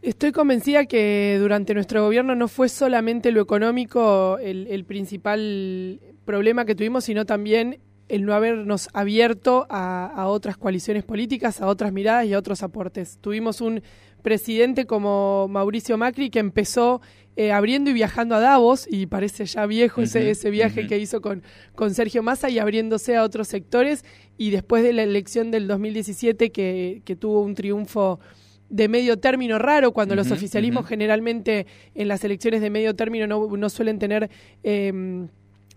Estoy 0.00 0.30
convencida 0.30 0.86
que 0.86 1.38
durante 1.40 1.74
nuestro 1.74 2.04
gobierno 2.04 2.36
no 2.36 2.46
fue 2.46 2.68
solamente 2.68 3.32
lo 3.32 3.40
económico 3.40 4.38
el, 4.38 4.84
principal 4.84 6.00
problema 6.24 6.64
que 6.64 6.76
tuvimos, 6.76 7.04
sino 7.04 7.26
también 7.26 7.80
el 8.08 8.24
no 8.24 8.32
habernos 8.32 8.88
abierto 8.92 9.66
a, 9.68 10.26
otras 10.28 10.56
coaliciones 10.56 11.02
políticas, 11.02 11.60
a 11.60 11.66
otras 11.66 11.92
miradas 11.92 12.26
y 12.26 12.34
a 12.34 12.38
otros 12.38 12.62
aportes. 12.62 13.18
Tuvimos 13.20 13.60
un 13.60 13.82
presidente 14.22 14.86
como 14.86 15.48
Mauricio 15.48 15.98
Macri 15.98 16.30
que 16.30 16.38
empezó 16.38 17.00
eh, 17.34 17.50
abriendo 17.50 17.90
y 17.90 17.92
viajando 17.92 18.36
a 18.36 18.40
Davos, 18.40 18.86
y 18.88 19.06
parece 19.06 19.46
ya 19.46 19.66
viejo 19.66 20.02
ese, 20.02 20.30
ese 20.30 20.50
viaje 20.50 20.86
que 20.86 20.98
hizo 20.98 21.20
con, 21.20 21.42
con 21.74 21.92
Sergio 21.92 22.22
Massa 22.22 22.50
y 22.50 22.58
abriéndose 22.58 23.16
a 23.16 23.24
otros 23.24 23.48
sectores, 23.48 24.04
y 24.36 24.50
después 24.50 24.84
de 24.84 24.92
la 24.92 25.02
elección 25.02 25.50
del 25.50 25.66
2017 25.66 26.50
que, 26.50 27.02
que 27.04 27.16
tuvo 27.16 27.42
un 27.42 27.54
triunfo 27.54 28.20
de 28.70 28.88
medio 28.88 29.18
término 29.18 29.58
raro, 29.58 29.92
cuando 29.92 30.14
los 30.14 30.30
oficialismos 30.30 30.86
generalmente 30.86 31.66
en 31.94 32.08
las 32.08 32.22
elecciones 32.24 32.60
de 32.60 32.70
medio 32.70 32.94
término 32.94 33.26
no, 33.26 33.68
suelen 33.70 33.98
tener 33.98 34.30
em, 34.62 35.28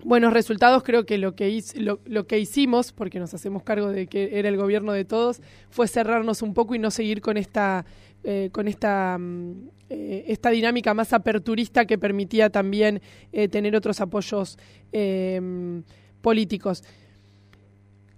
buenos 0.03 0.33
resultados. 0.33 0.83
Creo 0.83 1.05
que 1.05 1.17
lo 1.17 1.35
que, 1.35 1.63
lo, 2.05 2.27
que 2.27 2.39
hicimos, 2.39 2.91
porque 2.91 3.19
nos 3.19 3.33
hacemos 3.33 3.63
cargo 3.63 3.89
de 3.89 4.07
que 4.07 4.37
era 4.37 4.49
el 4.49 4.57
gobierno 4.57 4.91
de 4.91 5.05
todos, 5.05 5.41
fue 5.69 5.87
cerrarnos 5.87 6.41
un 6.41 6.53
poco 6.53 6.75
y 6.75 6.79
no 6.79 6.91
seguir 6.91 7.21
con 7.21 7.37
esta, 7.37 7.85
eh, 8.23 8.49
con 8.51 8.67
esta, 8.67 9.17
mm, 9.17 9.69
eh, 9.89 10.25
esta 10.27 10.49
dinámica 10.49 10.93
más 10.93 11.13
aperturista 11.13 11.85
que 11.85 11.97
permitía 11.97 12.49
también 12.49 13.01
eh, 13.31 13.47
tener 13.47 13.75
otros 13.75 14.01
apoyos 14.01 14.57
em, 14.91 15.83
políticos 16.21 16.83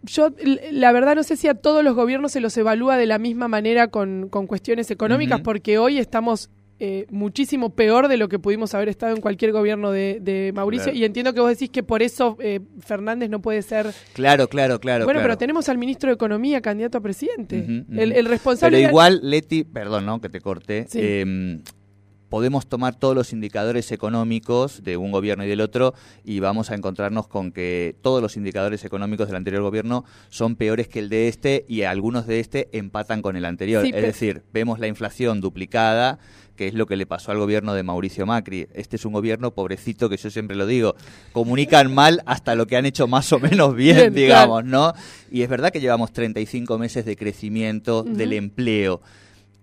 yo 0.03 0.29
la 0.71 0.91
verdad 0.91 1.15
no 1.15 1.23
sé 1.23 1.35
si 1.37 1.47
a 1.47 1.55
todos 1.55 1.83
los 1.83 1.95
gobiernos 1.95 2.31
se 2.33 2.41
los 2.41 2.55
evalúa 2.57 2.97
de 2.97 3.05
la 3.05 3.17
misma 3.17 3.47
manera 3.47 3.87
con, 3.87 4.29
con 4.29 4.47
cuestiones 4.47 4.91
económicas, 4.91 5.41
porque 5.41 5.77
hoy 5.77 5.97
estamos 5.97 6.49
eh, 6.79 7.05
muchísimo 7.11 7.69
peor 7.69 8.09
de 8.09 8.17
lo 8.17 8.27
que 8.27 8.39
pudimos 8.39 8.73
haber 8.73 8.89
estado 8.89 9.15
en 9.15 9.21
cualquier 9.21 9.53
gobierno 9.53 9.91
de, 9.91 10.51
Mauricio. 10.53 10.91
Y 10.91 11.05
entiendo 11.05 11.33
que 11.33 11.39
vos 11.39 11.49
decís 11.49 11.69
que 11.69 11.81
por 11.81 12.01
eso 12.01 12.35
eh, 12.41 12.59
Fernández 12.79 13.29
no 13.29 13.41
puede 13.41 13.61
ser. 13.61 13.93
Claro, 14.11 14.49
claro, 14.49 14.81
claro. 14.81 15.05
Bueno, 15.05 15.21
pero 15.21 15.37
tenemos 15.37 15.69
al 15.69 15.77
ministro 15.77 16.09
de 16.09 16.15
Economía 16.15 16.59
candidato 16.61 16.97
a 16.97 17.01
presidente. 17.01 17.85
El, 17.89 18.25
responsable. 18.25 18.77
Pero 18.77 18.89
igual, 18.89 19.21
Leti, 19.23 19.63
perdón, 19.63 20.05
¿no? 20.05 20.19
Que 20.19 20.27
te 20.27 20.41
corté. 20.41 20.87
Em, 20.93 21.61
podemos 22.33 22.65
tomar 22.65 22.95
todos 22.95 23.13
los 23.13 23.31
indicadores 23.31 23.91
económicos 23.91 24.83
de 24.83 24.97
un 24.97 25.11
gobierno 25.11 25.45
y 25.45 25.47
del 25.47 25.61
otro 25.61 25.93
y 26.23 26.39
vamos 26.39 26.71
a 26.71 26.73
encontrarnos 26.73 27.27
con 27.27 27.51
que 27.51 27.95
todos 28.01 28.23
los 28.23 28.37
indicadores 28.37 28.83
económicos 28.83 29.27
del 29.27 29.35
anterior 29.35 29.61
gobierno 29.61 30.03
son 30.29 30.55
peores 30.55 30.87
que 30.87 30.97
el 30.97 31.09
de 31.09 31.27
este 31.27 31.63
y 31.67 31.83
algunos 31.83 32.25
de 32.25 32.39
este 32.39 32.69
empatan 32.71 33.21
con 33.21 33.35
el 33.35 33.45
anterior. 33.45 33.85
es 33.85 33.91
decir, 33.91 34.41
vemos 34.51 34.79
la 34.79 34.87
inflación 34.87 35.41
duplicada 35.41 36.17
que 36.55 36.67
es 36.67 36.73
lo 36.73 36.87
que 36.87 36.95
le 36.95 37.05
pasó 37.05 37.31
al 37.31 37.37
gobierno 37.37 37.75
de 37.75 37.83
Mauricio 37.83 38.25
Macri. 38.25 38.67
Este 38.73 38.95
es 38.95 39.05
un 39.05 39.13
gobierno 39.13 39.53
pobrecito 39.53 40.09
que 40.09 40.17
yo 40.17 40.31
siempre 40.31 40.55
lo 40.55 40.65
digo, 40.65 40.95
comunican 41.33 41.93
mal 41.93 42.23
hasta 42.25 42.55
lo 42.55 42.65
que 42.65 42.77
han 42.77 42.87
hecho 42.87 43.07
más 43.07 43.31
o 43.31 43.39
menos 43.39 43.75
bien, 43.75 44.11
digamos, 44.11 44.65
¿no? 44.65 44.93
Y 45.31 45.43
es 45.43 45.49
verdad 45.49 45.71
que 45.71 45.81
llevamos 45.81 46.11
35 46.13 46.79
meses 46.79 47.05
de 47.05 47.15
crecimiento 47.15 48.01
del 48.01 48.33
empleo 48.33 49.01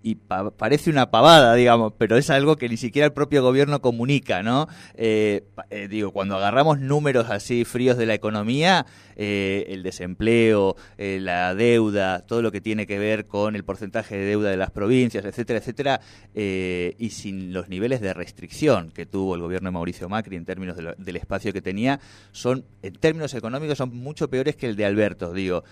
y 0.02 0.14
parece 0.14 0.90
una 0.90 1.10
pavada, 1.10 1.54
digamos, 1.54 1.92
pero 1.98 2.16
es 2.16 2.30
algo 2.30 2.56
que 2.56 2.68
ni 2.68 2.76
siquiera 2.76 3.06
el 3.06 3.12
propio 3.12 3.42
gobierno 3.42 3.82
comunica, 3.82 4.42
¿no? 4.42 4.66
Eh, 4.94 5.44
eh, 5.68 5.88
digo, 5.88 6.10
cuando 6.12 6.36
agarramos 6.36 6.80
números 6.80 7.28
así 7.28 7.64
fríos 7.64 7.98
de 7.98 8.06
la 8.06 8.14
economía, 8.14 8.86
eh, 9.16 9.66
el 9.68 9.82
desempleo, 9.82 10.76
la 10.96 11.54
deuda, 11.54 12.20
todo 12.20 12.40
lo 12.40 12.50
que 12.50 12.60
tiene 12.60 12.86
que 12.86 12.98
ver 12.98 13.26
con 13.26 13.56
el 13.56 13.64
porcentaje 13.64 14.16
de 14.16 14.24
deuda 14.24 14.50
de 14.50 14.56
las 14.56 14.70
provincias, 14.70 15.24
etcétera, 15.24 15.58
etcétera, 15.58 16.00
y 16.34 17.10
sin 17.10 17.52
los 17.52 17.68
niveles 17.68 18.00
de 18.00 18.14
restricción 18.14 18.90
que 18.90 19.04
tuvo 19.04 19.34
el 19.34 19.42
gobierno 19.42 19.68
de 19.68 19.72
Mauricio 19.72 20.08
Macri 20.08 20.36
en 20.36 20.46
términos 20.46 20.76
del 20.76 21.16
espacio 21.16 21.52
que 21.52 21.60
tenía, 21.60 22.00
son, 22.32 22.64
en 22.82 22.94
términos 22.94 23.34
económicos, 23.34 23.76
son 23.76 23.94
mucho 23.94 24.30
peores 24.30 24.56
que 24.56 24.66
el 24.66 24.76
de 24.76 24.86
Alberto, 24.86 25.32
digo. 25.32 25.64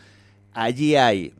Allí 0.52 0.96
hay 0.96 1.32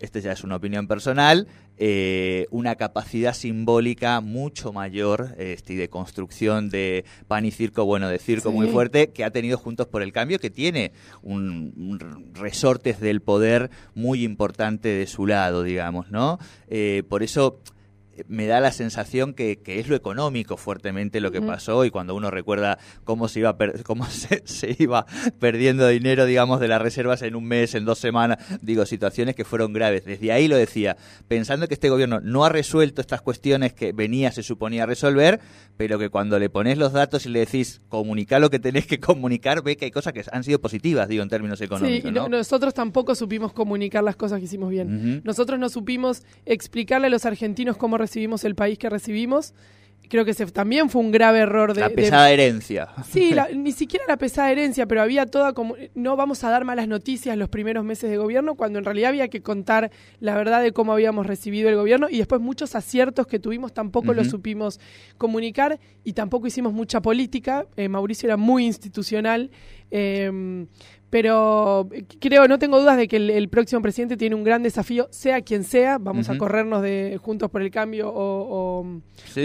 esta 0.00 0.18
ya 0.18 0.32
es 0.32 0.44
una 0.44 0.56
opinión 0.56 0.86
personal, 0.86 1.46
eh, 1.78 2.46
una 2.50 2.76
capacidad 2.76 3.34
simbólica 3.34 4.20
mucho 4.20 4.72
mayor 4.72 5.34
este, 5.38 5.72
y 5.72 5.76
de 5.76 5.88
construcción 5.88 6.68
de 6.70 7.04
pan 7.28 7.44
y 7.44 7.50
circo, 7.50 7.84
bueno, 7.84 8.08
de 8.08 8.18
circo 8.18 8.52
muy 8.52 8.68
fuerte, 8.68 9.10
que 9.10 9.24
ha 9.24 9.30
tenido 9.30 9.58
Juntos 9.58 9.88
por 9.88 10.02
el 10.02 10.12
Cambio, 10.12 10.38
que 10.38 10.50
tiene 10.50 10.92
un, 11.22 12.30
resortes 12.34 13.00
del 13.00 13.20
poder 13.20 13.70
muy 13.94 14.22
importante 14.22 14.88
de 14.88 15.06
su 15.06 15.26
lado, 15.26 15.62
digamos, 15.62 16.10
¿no? 16.10 16.38
Eh, 16.68 17.02
por 17.08 17.22
eso 17.22 17.60
me 18.28 18.46
da 18.46 18.60
la 18.60 18.72
sensación 18.72 19.34
que, 19.34 19.58
que, 19.58 19.80
es 19.80 19.88
lo 19.88 19.96
económico 19.96 20.56
fuertemente 20.56 21.20
lo 21.20 21.30
que 21.30 21.40
pasó 21.40 21.84
y 21.84 21.90
cuando 21.90 22.14
uno 22.14 22.30
recuerda 22.30 22.78
cómo 23.04 23.28
se 23.28 23.40
iba 23.40 23.56
cómo 23.84 24.06
se, 24.44 24.76
iba 24.78 25.06
perdiendo 25.38 25.88
dinero 25.88 26.26
digamos 26.26 26.60
de 26.60 26.68
las 26.68 26.82
reservas 26.82 27.22
en 27.22 27.36
un 27.36 27.44
mes 27.44 27.74
en 27.74 27.84
dos 27.84 27.98
semanas 27.98 28.38
digo 28.60 28.86
situaciones 28.86 29.34
que 29.34 29.44
fueron 29.44 29.72
graves. 29.72 30.04
Desde 30.04 30.32
ahí 30.32 30.48
lo 30.48 30.56
decía 30.56 30.96
pensando 31.28 31.68
que 31.68 31.74
este 31.74 31.90
gobierno 31.90 32.20
no 32.20 32.44
ha 32.44 32.48
resuelto 32.48 33.00
estas 33.00 33.22
cuestiones 33.22 33.72
que 33.72 33.92
venía 33.92 34.32
se 34.32 34.42
suponía 34.42 34.86
resolver 34.86 35.40
pero 35.76 35.98
que 35.98 36.10
cuando 36.10 36.38
le 36.38 36.50
pones 36.50 36.78
los 36.78 36.92
datos 36.92 37.26
y 37.26 37.30
le 37.30 37.40
decís 37.40 37.80
comunicar 37.88 38.40
lo 38.40 38.50
que 38.50 38.58
tenés 38.58 38.86
que 38.86 39.00
comunicar 39.00 39.62
ve 39.62 39.76
que 39.76 39.86
hay 39.86 39.90
cosas 39.90 40.12
que 40.12 40.22
han 40.30 40.44
sido 40.44 40.60
positivas 40.60 41.08
digo 41.08 41.22
en 41.22 41.28
términos 41.28 41.60
económicos 41.60 42.12
sí, 42.12 42.30
nosotros 42.30 42.74
tampoco 42.74 43.14
supimos 43.14 43.52
comunicar 43.52 44.04
las 44.04 44.16
cosas 44.16 44.38
que 44.38 44.44
hicimos 44.46 44.70
bien. 44.70 45.22
Nosotros 45.24 45.58
no 45.58 45.68
supimos 45.68 46.22
explicarle 46.44 47.06
a 47.06 47.10
los 47.10 47.24
argentinos 47.24 47.76
cómo 47.76 47.98
recibimos 48.02 48.44
el 48.44 48.54
país 48.54 48.78
que 48.78 48.90
recibimos. 48.90 49.54
Creo 50.08 50.26
que 50.26 50.32
ese 50.32 50.44
también 50.46 50.90
fue 50.90 51.00
un 51.00 51.10
grave 51.10 51.38
error 51.38 51.72
de... 51.72 51.80
La 51.80 51.88
pesada 51.88 52.30
herencia. 52.30 52.88
Sí, 53.08 53.34
ni 53.56 53.72
siquiera 53.72 54.04
la 54.06 54.18
pesada 54.18 54.52
herencia, 54.52 54.86
pero 54.86 55.00
había 55.00 55.24
toda 55.24 55.54
como... 55.54 55.74
No 55.94 56.16
vamos 56.16 56.44
a 56.44 56.50
dar 56.50 56.64
malas 56.64 56.86
noticias 56.86 57.34
los 57.38 57.48
primeros 57.48 57.82
meses 57.84 58.10
de 58.10 58.18
gobierno, 58.18 58.54
cuando 58.54 58.78
en 58.78 58.84
realidad 58.84 59.08
había 59.08 59.28
que 59.28 59.40
contar 59.40 59.90
la 60.20 60.36
verdad 60.36 60.62
de 60.62 60.72
cómo 60.72 60.92
habíamos 60.92 61.26
recibido 61.26 61.70
el 61.70 61.76
gobierno 61.76 62.08
y 62.10 62.18
después 62.18 62.42
muchos 62.42 62.74
aciertos 62.74 63.26
que 63.26 63.38
tuvimos 63.38 63.72
tampoco 63.72 64.12
lo 64.12 64.24
supimos 64.24 64.80
comunicar 65.16 65.80
y 66.04 66.12
tampoco 66.12 66.46
hicimos 66.46 66.74
mucha 66.74 67.00
política. 67.00 67.66
Eh, 67.76 67.88
Mauricio 67.88 68.26
era 68.26 68.36
muy 68.36 68.66
institucional. 68.66 69.50
Eh, 69.90 70.66
pero 71.12 71.90
creo, 72.20 72.48
no 72.48 72.58
tengo 72.58 72.80
dudas 72.80 72.96
de 72.96 73.06
que 73.06 73.16
el, 73.16 73.48
próximo 73.50 73.82
presidente 73.82 74.16
tiene 74.16 74.34
un 74.34 74.44
gran 74.44 74.62
desafío, 74.62 75.08
sea 75.10 75.42
quien 75.42 75.62
sea, 75.62 75.98
vamos 75.98 76.30
a 76.30 76.38
corrernos 76.38 76.80
de 76.80 77.20
Juntos 77.20 77.50
por 77.50 77.60
el 77.60 77.70
Cambio 77.70 78.10
o, 78.10 78.86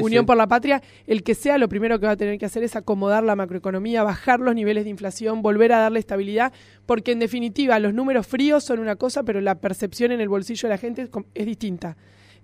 Unión 0.01 0.25
por 0.25 0.37
la 0.37 0.47
Patria, 0.47 0.81
el 1.07 1.23
que 1.23 1.35
sea, 1.35 1.57
lo 1.57 1.67
primero 1.67 1.99
que 1.99 2.05
va 2.05 2.13
a 2.13 2.15
tener 2.15 2.39
que 2.39 2.45
hacer 2.45 2.63
es 2.63 2.77
acomodar 2.77 3.25
la 3.25 3.35
macroeconomía, 3.35 4.01
bajar 4.03 4.39
los 4.39 4.55
niveles 4.55 4.85
de 4.85 4.91
inflación, 4.91 5.41
volver 5.41 5.73
a 5.73 5.79
darle 5.79 5.99
estabilidad, 5.99 6.53
porque 6.85 7.11
en 7.11 7.19
definitiva 7.19 7.77
los 7.79 7.93
números 7.93 8.25
fríos 8.25 8.63
son 8.63 8.79
una 8.79 8.95
cosa, 8.95 9.23
pero 9.23 9.41
la 9.41 9.55
percepción 9.55 10.13
en 10.13 10.21
el 10.21 10.29
bolsillo 10.29 10.69
de 10.69 10.73
la 10.73 10.77
gente 10.77 11.09
es 11.33 11.45
distinta. 11.45 11.97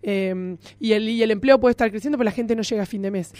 Em, 0.05 0.57
y, 0.79 0.91
el, 0.91 1.07
y 1.07 1.23
el 1.23 1.31
empleo 1.31 1.59
puede 1.59 1.71
estar 1.71 1.89
creciendo, 1.89 2.17
pero 2.17 2.25
la 2.25 2.31
gente 2.31 2.55
no 2.55 2.61
llega 2.61 2.83
a 2.83 2.85
fin 2.85 3.01
de 3.01 3.09
mes. 3.09 3.31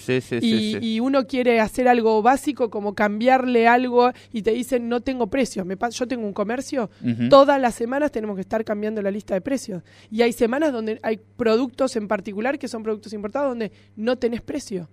y, 0.41 0.77
y, 0.81 0.99
uno 1.01 1.27
quiere 1.27 1.59
hacer 1.59 1.89
algo 1.89 2.21
básico 2.21 2.69
como 2.69 2.95
cambiarle 2.95 3.67
algo 3.67 4.11
y 4.31 4.43
te 4.43 4.51
dicen 4.51 4.87
no 4.87 5.01
tengo 5.01 5.27
precios. 5.27 5.65
Me, 5.65 5.77
yo 5.91 6.07
tengo 6.07 6.25
un 6.25 6.33
comercio, 6.33 6.89
todas 7.29 7.59
las 7.59 7.75
semanas 7.75 8.11
tenemos 8.11 8.35
que 8.35 8.41
estar 8.41 8.63
cambiando 8.63 9.01
la 9.01 9.11
lista 9.11 9.33
de 9.33 9.41
precios. 9.41 9.83
Y 10.09 10.21
hay 10.21 10.31
semanas 10.31 10.71
donde 10.71 10.99
hay 11.03 11.19
productos 11.35 11.95
en 11.97 12.07
particular 12.07 12.57
que 12.57 12.69
son 12.69 12.81
productos 12.81 13.11
importados 13.11 13.49
donde 13.49 13.71
no 13.97 14.17
tenés 14.17 14.41
precio. 14.41 14.89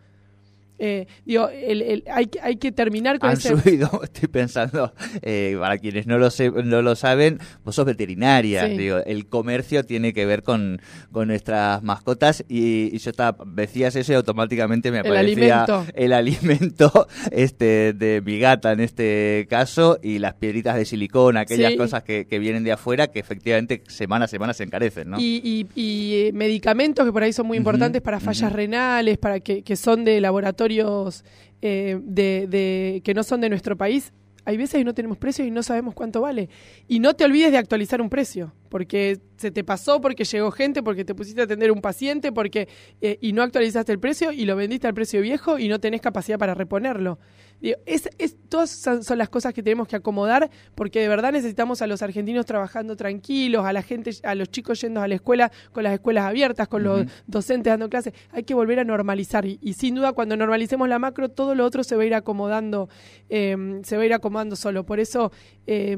Eh, 0.82 1.06
digo, 1.26 1.50
el, 1.50 2.02
hay, 2.10 2.30
hay 2.42 2.56
que 2.56 2.72
terminar 2.72 3.18
con 3.18 3.28
Han 3.28 3.36
subido, 3.36 4.00
estoy 4.02 4.28
pensando, 4.28 4.94
eh, 5.20 5.54
para 5.60 5.76
quienes 5.76 6.06
no 6.06 6.16
lo, 6.16 6.28
no 6.64 6.80
lo 6.80 6.96
saben, 6.96 7.38
vos 7.64 7.74
sos 7.74 7.84
veterinaria. 7.84 8.64
Digo, 8.64 8.98
el 9.04 9.26
comercio 9.26 9.84
tiene 9.84 10.14
que 10.14 10.24
ver 10.24 10.42
con, 10.42 10.80
con 11.12 11.28
nuestras 11.28 11.82
mascotas 11.82 12.44
y, 12.48 12.98
yo 12.98 13.10
estaba, 13.10 13.44
decías 13.46 13.94
eso 13.94 14.12
y 14.12 14.14
automáticamente 14.14 14.90
me 14.90 15.00
aparecía 15.00 15.66
el 15.94 16.14
alimento, 16.14 17.06
este, 17.30 17.92
de 17.92 18.22
mi 18.24 18.38
gata 18.38 18.72
en 18.72 18.80
este 18.80 19.46
caso 19.50 19.98
y 20.02 20.18
las 20.18 20.34
piedritas 20.34 20.76
de 20.76 20.86
silicón, 20.86 21.36
aquellas 21.36 21.74
cosas 21.74 22.02
que, 22.04 22.26
que, 22.26 22.38
vienen 22.38 22.64
de 22.64 22.72
afuera 22.72 23.08
que 23.08 23.18
efectivamente 23.18 23.82
semana 23.88 24.24
a 24.24 24.28
semana 24.28 24.54
se 24.54 24.64
encarecen, 24.64 25.10
¿no? 25.10 25.20
Y, 25.20 25.66
y, 25.74 26.14
eh, 26.14 26.32
medicamentos 26.32 27.04
que 27.04 27.12
por 27.12 27.22
ahí 27.22 27.34
son 27.34 27.46
muy 27.46 27.58
importantes 27.58 28.00
para 28.00 28.18
fallas 28.18 28.50
renales, 28.50 29.18
para 29.18 29.40
que, 29.40 29.62
que 29.62 29.76
son 29.76 30.04
de 30.04 30.20
eh, 31.62 31.98
de, 32.02 32.46
de, 32.48 33.02
que 33.04 33.14
no 33.14 33.22
son 33.22 33.40
de 33.40 33.48
nuestro 33.48 33.76
país, 33.76 34.12
hay 34.44 34.56
veces 34.56 34.78
que 34.78 34.84
no 34.84 34.94
tenemos 34.94 35.18
precios 35.18 35.46
y 35.46 35.50
no 35.50 35.62
sabemos 35.62 35.94
cuánto 35.94 36.20
vale. 36.20 36.48
Y 36.88 36.98
no 36.98 37.14
te 37.14 37.24
olvides 37.24 37.52
de 37.52 37.58
actualizar 37.58 38.00
un 38.00 38.08
precio, 38.08 38.52
porque 38.68 39.20
se 39.36 39.50
te 39.50 39.64
pasó, 39.64 40.00
porque 40.00 40.24
llegó 40.24 40.50
gente, 40.50 40.82
porque 40.82 41.04
te 41.04 41.14
pusiste 41.14 41.40
a 41.40 41.44
atender 41.44 41.70
un 41.70 41.80
paciente, 41.80 42.32
porque 42.32 42.68
eh, 43.00 43.18
y 43.20 43.32
no 43.32 43.42
actualizaste 43.42 43.92
el 43.92 43.98
precio 43.98 44.32
y 44.32 44.44
lo 44.46 44.56
vendiste 44.56 44.86
al 44.86 44.94
precio 44.94 45.20
viejo 45.20 45.58
y 45.58 45.68
no 45.68 45.78
tenés 45.78 46.00
capacidad 46.00 46.38
para 46.38 46.54
reponerlo. 46.54 47.18
Es, 47.62 48.08
es, 48.18 48.36
todas 48.48 48.70
son, 48.70 49.18
las 49.18 49.28
cosas 49.28 49.52
que 49.52 49.62
tenemos 49.62 49.86
que 49.88 49.96
acomodar, 49.96 50.50
porque 50.74 51.00
de 51.00 51.08
verdad 51.08 51.32
necesitamos 51.32 51.82
a 51.82 51.86
los 51.86 52.02
argentinos 52.02 52.46
trabajando 52.46 52.96
tranquilos, 52.96 53.64
a 53.64 53.72
la 53.72 53.82
gente, 53.82 54.10
a 54.22 54.34
los 54.34 54.50
chicos 54.50 54.80
yendo 54.80 55.00
a 55.00 55.08
la 55.08 55.14
escuela 55.14 55.52
con 55.72 55.84
las 55.84 55.92
escuelas 55.92 56.24
abiertas, 56.24 56.68
con 56.68 56.82
los 56.82 57.06
docentes 57.26 57.70
dando 57.70 57.88
clases. 57.88 58.14
Hay 58.32 58.44
que 58.44 58.54
volver 58.54 58.80
a 58.80 58.84
normalizar 58.84 59.44
y, 59.44 59.58
sin 59.74 59.94
duda 59.94 60.12
cuando 60.12 60.36
normalicemos 60.36 60.88
la 60.88 60.98
macro, 60.98 61.28
todo 61.28 61.54
lo 61.54 61.64
otro 61.64 61.84
se 61.84 61.96
va 61.96 62.02
a 62.02 62.06
ir 62.06 62.14
acomodando, 62.14 62.88
eh, 63.28 63.80
se 63.84 63.96
va 63.96 64.02
a 64.02 64.06
ir 64.06 64.14
acomodando 64.14 64.56
solo. 64.56 64.84
Por 64.84 65.00
eso 65.00 65.32
eh, 65.66 65.96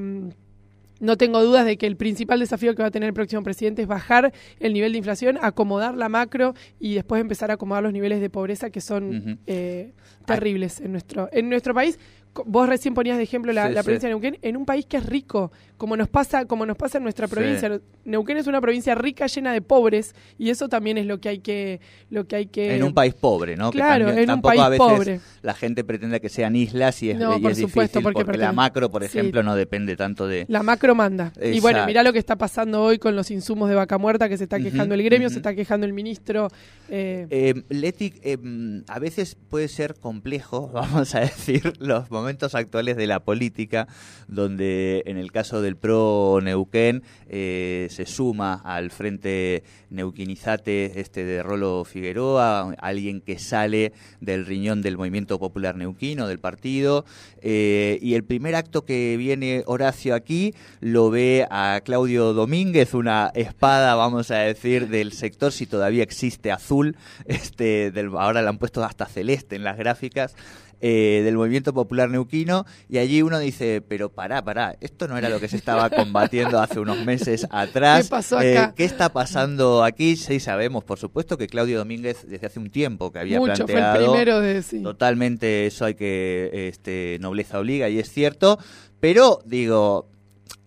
no 1.03 1.17
tengo 1.17 1.43
dudas 1.43 1.67
de 1.67 1.77
que 1.77 1.87
el 1.87 1.97
principal 1.97 2.39
desafío 2.39 2.77
que 2.77 2.83
va 2.83 2.89
a 2.89 2.91
tener 2.93 3.09
el 3.09 3.13
próximo 3.13 3.43
presidente 3.43 3.83
es 3.83 3.89
bajar 3.89 4.33
el 4.61 4.73
nivel 4.73 4.93
de 4.93 4.99
inflación, 4.99 5.37
acomodar 5.43 5.97
la 5.97 6.09
macro 6.09 6.55
y 6.79 6.95
después 6.95 7.21
empezar 7.21 7.51
a 7.51 7.55
acomodar 7.55 7.83
los 7.83 7.93
niveles 7.93 8.21
de 8.21 8.31
pobreza 8.31 8.71
que 8.71 8.81
son 8.81 9.41
eh, 9.49 9.95
terribles 10.27 10.81
en 10.81 10.93
nuestro, 10.93 11.29
en 11.33 11.49
nuestro 11.49 11.75
país 11.75 11.99
vos 12.47 12.69
recién 12.69 12.95
ponías 12.95 13.17
de 13.17 13.25
ejemplo 13.25 13.53
la, 13.53 13.69
provincia 13.83 14.09
de 14.09 14.15
Neuquén, 14.15 14.39
en 14.43 14.57
un 14.57 14.65
país 14.65 14.87
que 14.87 14.97
es 14.97 15.07
rico, 15.07 15.53
como 15.77 15.97
nos 15.97 16.09
pasa, 16.09 16.47
como 16.47 16.65
nos 16.65 16.77
pasa 16.77 16.99
en 16.99 17.05
nuestra 17.05 17.29
provincia. 17.29 17.81
Neuquén 18.05 18.37
es 18.37 18.47
una 18.47 18.61
provincia 18.61 18.95
rica, 18.95 19.27
llena 19.27 19.53
de 19.53 19.61
pobres, 19.61 20.15
y 20.39 20.51
eso 20.51 20.69
también 20.69 20.97
es 20.97 21.07
lo 21.07 21.21
que 21.21 21.29
hay 21.29 21.39
que, 21.41 21.81
lo 22.11 22.27
que 22.27 22.37
hay 22.37 22.47
que. 22.47 22.77
En 22.77 22.85
un 22.85 22.95
país 22.95 23.15
pobre, 23.15 23.57
¿no? 23.57 23.71
Claro, 23.71 24.09
en 24.11 24.31
un 24.31 24.41
país 24.41 24.63
pobre. 24.79 25.21
La 25.43 25.55
gente 25.55 25.85
pretende 25.85 26.21
que 26.21 26.29
sean 26.29 26.57
islas 26.57 27.03
y 27.03 27.11
es, 27.11 27.19
no, 27.19 27.39
por 27.41 27.55
supuesto, 27.55 28.01
porque, 28.01 28.25
la 28.39 28.53
macro, 28.53 28.91
por 28.91 29.05
ejemplo, 29.05 29.43
no 29.43 29.55
depende 29.55 29.97
tanto 29.97 30.27
de. 30.27 30.47
La 30.49 30.63
macro 30.63 30.95
manda. 30.95 31.33
Y 31.43 31.61
bueno, 31.61 31.85
mirá 31.87 32.03
lo 32.03 32.13
que 32.13 32.19
está 32.19 32.37
pasando 32.37 32.83
hoy 32.83 32.99
con 32.99 33.15
los 33.15 33.31
insumos 33.31 33.69
de 33.69 33.75
vaca 33.75 33.99
muerta, 33.99 34.29
que 34.29 34.39
se 34.39 34.45
está 34.45 34.59
quejando 34.59 34.95
el 34.95 35.03
gremio, 35.03 35.29
se 35.29 35.37
está 35.37 35.55
quejando 35.55 35.87
el 35.87 35.93
ministro. 35.93 36.49
Eh. 36.89 37.27
Eh, 37.31 37.63
Leti, 37.69 38.15
eh, 38.23 38.39
a 38.87 38.99
veces 38.99 39.37
puede 39.49 39.69
ser 39.69 39.95
complejo, 39.95 40.69
vamos 40.73 41.15
a 41.15 41.21
decir, 41.21 41.73
los 41.79 42.11
momentos 42.11 42.22
actuales 42.55 42.97
de 42.97 43.07
la 43.07 43.21
política, 43.21 43.89
donde 44.29 45.03
en 45.07 45.17
el 45.17 45.33
caso 45.33 45.63
del 45.63 45.77
PRO 45.77 46.41
Neuquén 46.43 47.03
eh, 47.29 47.89
se 47.91 48.07
suma 48.07 48.55
al 48.65 48.91
frente 48.91 49.63
neuquinizate 49.91 51.01
este 51.01 51.25
de 51.25 51.43
Rolo 51.43 51.85
Figueroa, 51.85 52.75
alguien 52.79 53.21
que 53.21 53.39
sale 53.39 53.93
del 54.21 54.47
riñón 54.47 54.83
del 54.83 54.97
movimiento 54.97 55.39
popular 55.39 55.77
neuquino, 55.77 56.27
del 56.27 56.39
partido, 56.39 57.05
eh, 57.41 57.99
y 58.03 58.15
el 58.15 58.25
primer 58.25 58.55
acto 58.55 58.85
que 58.85 59.17
viene 59.17 59.63
Horacio 59.67 60.15
aquí 60.15 60.55
lo 60.81 61.11
ve 61.11 61.47
a 61.51 61.81
Claudio 61.85 62.33
Domínguez, 62.33 62.95
una 62.95 63.31
espada, 63.35 63.95
vamos 63.95 64.31
a 64.31 64.39
decir, 64.39 64.89
del 64.89 65.13
sector, 65.13 65.53
si 65.53 65.67
todavía 65.67 66.03
existe 66.03 66.51
azul, 66.51 66.97
este, 67.27 67.91
del, 67.91 68.09
ahora 68.17 68.43
la 68.43 68.51
han 68.51 68.59
puesto 68.59 68.83
hasta 68.83 69.07
celeste 69.07 69.57
en 69.57 69.65
las 69.65 69.77
gráficas, 69.77 70.35
eh, 70.85 71.23
del 71.25 71.37
movimiento 71.37 71.73
popular 71.73 72.11
neuquino 72.11 72.67
y 72.89 72.99
allí 72.99 73.23
uno 73.23 73.39
dice, 73.39 73.85
pero 73.87 74.11
pará, 74.11 74.43
pará, 74.43 74.77
esto 74.81 75.07
no 75.07 75.17
era 75.17 75.29
lo 75.29 75.39
que 75.39 75.47
se 75.47 75.57
estaba 75.57 75.89
combatiendo 75.91 76.61
hace 76.61 76.81
unos 76.81 77.05
meses 77.05 77.47
atrás. 77.53 78.03
¿Qué 78.03 78.11
pasó 78.11 78.39
acá? 78.39 78.65
Eh, 78.65 78.73
¿Qué 78.75 78.85
está 78.85 79.13
pasando 79.13 79.85
aquí? 79.85 80.17
Sí 80.17 80.41
sabemos, 80.41 80.83
por 80.83 80.99
supuesto, 80.99 81.39
que 81.39 81.47
Claudio 81.47 81.79
Domínguez 81.79 82.27
desde 82.27 82.49
hace 82.49 82.59
un 82.59 82.71
tiempo 82.71 83.13
que 83.13 83.21
había 83.21 83.39
Mucho, 83.39 83.65
planteado 83.65 83.95
fue 83.95 84.07
el 84.07 84.11
primero 84.11 84.41
de, 84.41 84.63
totalmente 84.83 85.67
eso 85.67 85.85
hay 85.85 85.95
que 85.95 86.51
este, 86.69 87.19
nobleza 87.21 87.61
obliga 87.61 87.89
y 87.89 88.01
es 88.01 88.11
cierto, 88.11 88.59
pero 88.99 89.39
digo, 89.45 90.09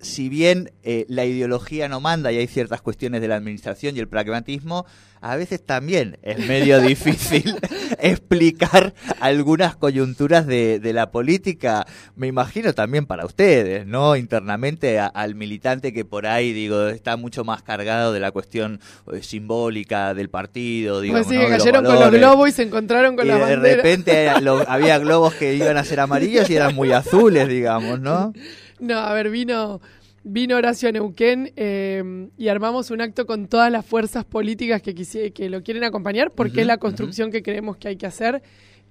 si 0.05 0.29
bien 0.29 0.71
eh, 0.83 1.05
la 1.09 1.25
ideología 1.25 1.89
no 1.89 1.99
manda 1.99 2.31
y 2.31 2.37
hay 2.37 2.47
ciertas 2.47 2.81
cuestiones 2.81 3.21
de 3.21 3.27
la 3.27 3.35
administración 3.35 3.95
y 3.95 3.99
el 3.99 4.07
pragmatismo, 4.07 4.85
a 5.19 5.35
veces 5.35 5.65
también 5.65 6.19
es 6.21 6.37
medio 6.47 6.79
difícil 6.81 7.55
explicar 7.99 8.93
algunas 9.19 9.75
coyunturas 9.75 10.45
de, 10.45 10.79
la 10.93 11.09
política. 11.09 11.85
Me 12.15 12.27
imagino 12.27 12.73
también 12.73 13.07
para 13.07 13.25
ustedes, 13.25 13.87
¿no? 13.87 14.15
Internamente 14.15 14.99
al 14.99 15.33
militante 15.33 15.91
que 15.91 16.05
por 16.05 16.27
ahí, 16.27 16.53
digo, 16.53 16.87
está 16.87 17.17
mucho 17.17 17.43
más 17.43 17.63
cargado 17.63 18.13
de 18.13 18.19
la 18.19 18.31
cuestión 18.31 18.79
eh, 19.11 19.23
simbólica 19.23 20.13
del 20.13 20.29
partido. 20.29 21.01
Digo, 21.01 21.15
pues 21.15 21.27
sí, 21.27 21.35
cayeron 21.35 21.83
con 21.83 21.99
los 21.99 22.11
globos 22.11 22.49
y 22.49 22.51
se 22.51 22.63
encontraron 22.63 23.15
con 23.15 23.27
la 23.27 23.37
bandera. 23.37 23.61
De 23.61 23.75
repente 23.75 24.29
había 24.67 24.99
globos 24.99 25.33
que 25.33 25.55
iban 25.55 25.77
a 25.77 25.83
ser 25.83 25.99
amarillos 25.99 26.49
y 26.49 26.55
eran 26.55 26.75
muy 26.75 26.91
azules, 26.91 27.47
digamos, 27.47 27.99
¿no? 27.99 28.31
No, 28.79 28.97
a 28.97 29.13
ver, 29.13 29.29
vino 29.29 29.81
vino 30.27 30.57
Horacio 30.57 30.91
Neuquén 30.91 31.53
eh, 31.55 32.29
y 32.35 32.47
armamos 32.47 32.89
un 32.89 32.99
acto 32.99 33.27
con 33.27 33.47
todas 33.47 33.71
las 33.71 33.85
fuerzas 33.85 34.25
políticas 34.25 34.81
que, 34.81 34.95
que 35.31 35.49
lo 35.49 35.61
quieren 35.61 35.83
acompañar, 35.83 36.31
porque 36.31 36.61
es 36.61 36.67
la 36.67 36.77
construcción 36.77 37.31
que 37.31 37.43
creemos 37.43 37.77
que 37.77 37.89
hay 37.89 37.95
que 37.95 38.07
hacer. 38.07 38.41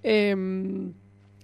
Em, 0.05 0.93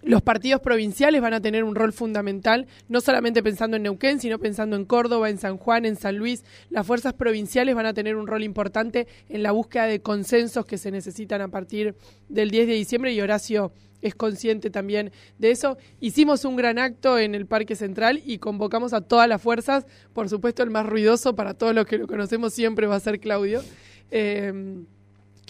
los 0.02 0.22
partidos 0.22 0.60
provinciales 0.60 1.20
van 1.20 1.34
a 1.34 1.40
tener 1.40 1.64
un 1.64 1.74
rol 1.74 1.92
fundamental, 1.92 2.68
no 2.88 3.00
solamente 3.00 3.42
pensando 3.42 3.76
en 3.76 3.82
Neuquén, 3.82 4.20
sino 4.20 4.38
pensando 4.38 4.76
en 4.76 4.84
Córdoba, 4.84 5.28
en 5.28 5.38
San 5.38 5.58
Juan, 5.58 5.84
en 5.84 5.96
San 5.96 6.16
Luis. 6.16 6.44
Las 6.70 6.86
fuerzas 6.86 7.12
provinciales 7.12 7.74
van 7.74 7.86
a 7.86 7.92
tener 7.92 8.14
un 8.16 8.28
rol 8.28 8.44
importante 8.44 9.08
en 9.28 9.42
la 9.42 9.50
búsqueda 9.50 9.86
de 9.86 10.00
consensos 10.00 10.64
que 10.64 10.78
se 10.78 10.92
necesitan 10.92 11.42
a 11.42 11.48
partir 11.48 11.96
del 12.28 12.50
10 12.50 12.68
de 12.68 12.74
diciembre 12.74 13.12
y 13.12 13.20
Horacio 13.20 13.72
es 14.02 14.14
consciente 14.14 14.70
también 14.70 15.12
de 15.38 15.50
eso. 15.50 15.78
Hicimos 16.00 16.44
un 16.44 16.56
gran 16.56 16.78
acto 16.78 17.18
en 17.18 17.34
el 17.34 17.46
Parque 17.46 17.76
Central 17.76 18.22
y 18.24 18.38
convocamos 18.38 18.92
a 18.92 19.00
todas 19.00 19.28
las 19.28 19.40
fuerzas. 19.40 19.86
Por 20.12 20.28
supuesto, 20.28 20.62
el 20.62 20.70
más 20.70 20.86
ruidoso 20.86 21.34
para 21.34 21.54
todos 21.54 21.74
los 21.74 21.86
que 21.86 21.98
lo 21.98 22.06
conocemos 22.06 22.54
siempre 22.54 22.86
va 22.86 22.96
a 22.96 23.00
ser 23.00 23.20
Claudio. 23.20 23.62
Eh, 24.10 24.82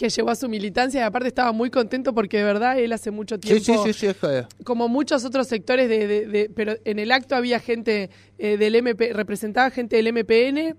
que 0.01 0.09
llevó 0.09 0.31
a 0.31 0.35
su 0.35 0.49
militancia 0.49 1.01
y 1.01 1.03
aparte 1.03 1.27
estaba 1.27 1.51
muy 1.51 1.69
contento 1.69 2.11
porque 2.15 2.37
de 2.37 2.43
verdad 2.43 2.79
él 2.79 2.91
hace 2.91 3.11
mucho 3.11 3.39
tiempo, 3.39 3.63
sí, 3.63 3.93
sí, 3.93 4.07
sí, 4.07 4.15
como 4.63 4.87
muchos 4.87 5.23
otros 5.25 5.47
sectores, 5.47 5.87
de, 5.87 6.49
pero 6.55 6.73
en 6.85 6.97
el 6.97 7.11
acto 7.11 7.35
había 7.35 7.59
gente 7.59 8.09
eh, 8.39 8.57
del 8.57 8.73
MP, 8.77 9.13
representaba 9.13 9.69
gente 9.69 9.97
del 9.97 10.11
MPN, 10.11 10.75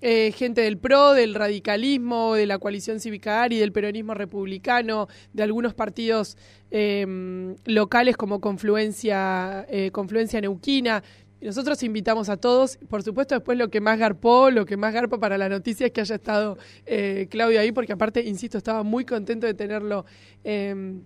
eh, 0.00 0.32
gente 0.32 0.60
del 0.60 0.78
PRO, 0.78 1.12
del 1.12 1.34
radicalismo, 1.34 2.34
de 2.34 2.46
la 2.46 2.58
coalición 2.58 3.00
cívica 3.00 3.46
y 3.50 3.58
del 3.58 3.72
peronismo 3.72 4.14
republicano, 4.14 5.08
de 5.32 5.42
algunos 5.42 5.74
partidos 5.74 6.36
em, 6.70 7.56
locales 7.64 8.16
como 8.16 8.40
Confluencia, 8.40 9.66
eh, 9.68 9.90
Confluencia 9.90 10.40
Neuquina. 10.40 11.02
Nosotros 11.40 11.82
invitamos 11.84 12.28
a 12.28 12.36
todos, 12.36 12.78
por 12.88 13.02
supuesto 13.02 13.34
después 13.34 13.56
lo 13.56 13.70
que 13.70 13.80
más 13.80 13.98
garpó, 13.98 14.50
lo 14.50 14.66
que 14.66 14.76
más 14.76 14.92
garpa 14.92 15.18
para 15.18 15.38
la 15.38 15.48
noticia 15.48 15.86
es 15.86 15.92
que 15.92 16.00
haya 16.00 16.16
estado 16.16 16.58
eh, 16.84 17.28
Claudio 17.30 17.60
ahí, 17.60 17.70
porque 17.70 17.92
aparte, 17.92 18.22
insisto, 18.22 18.58
estaba 18.58 18.82
muy 18.82 19.04
contento 19.04 19.46
de 19.46 19.54
tenerlo 19.54 20.04
em, 20.42 21.02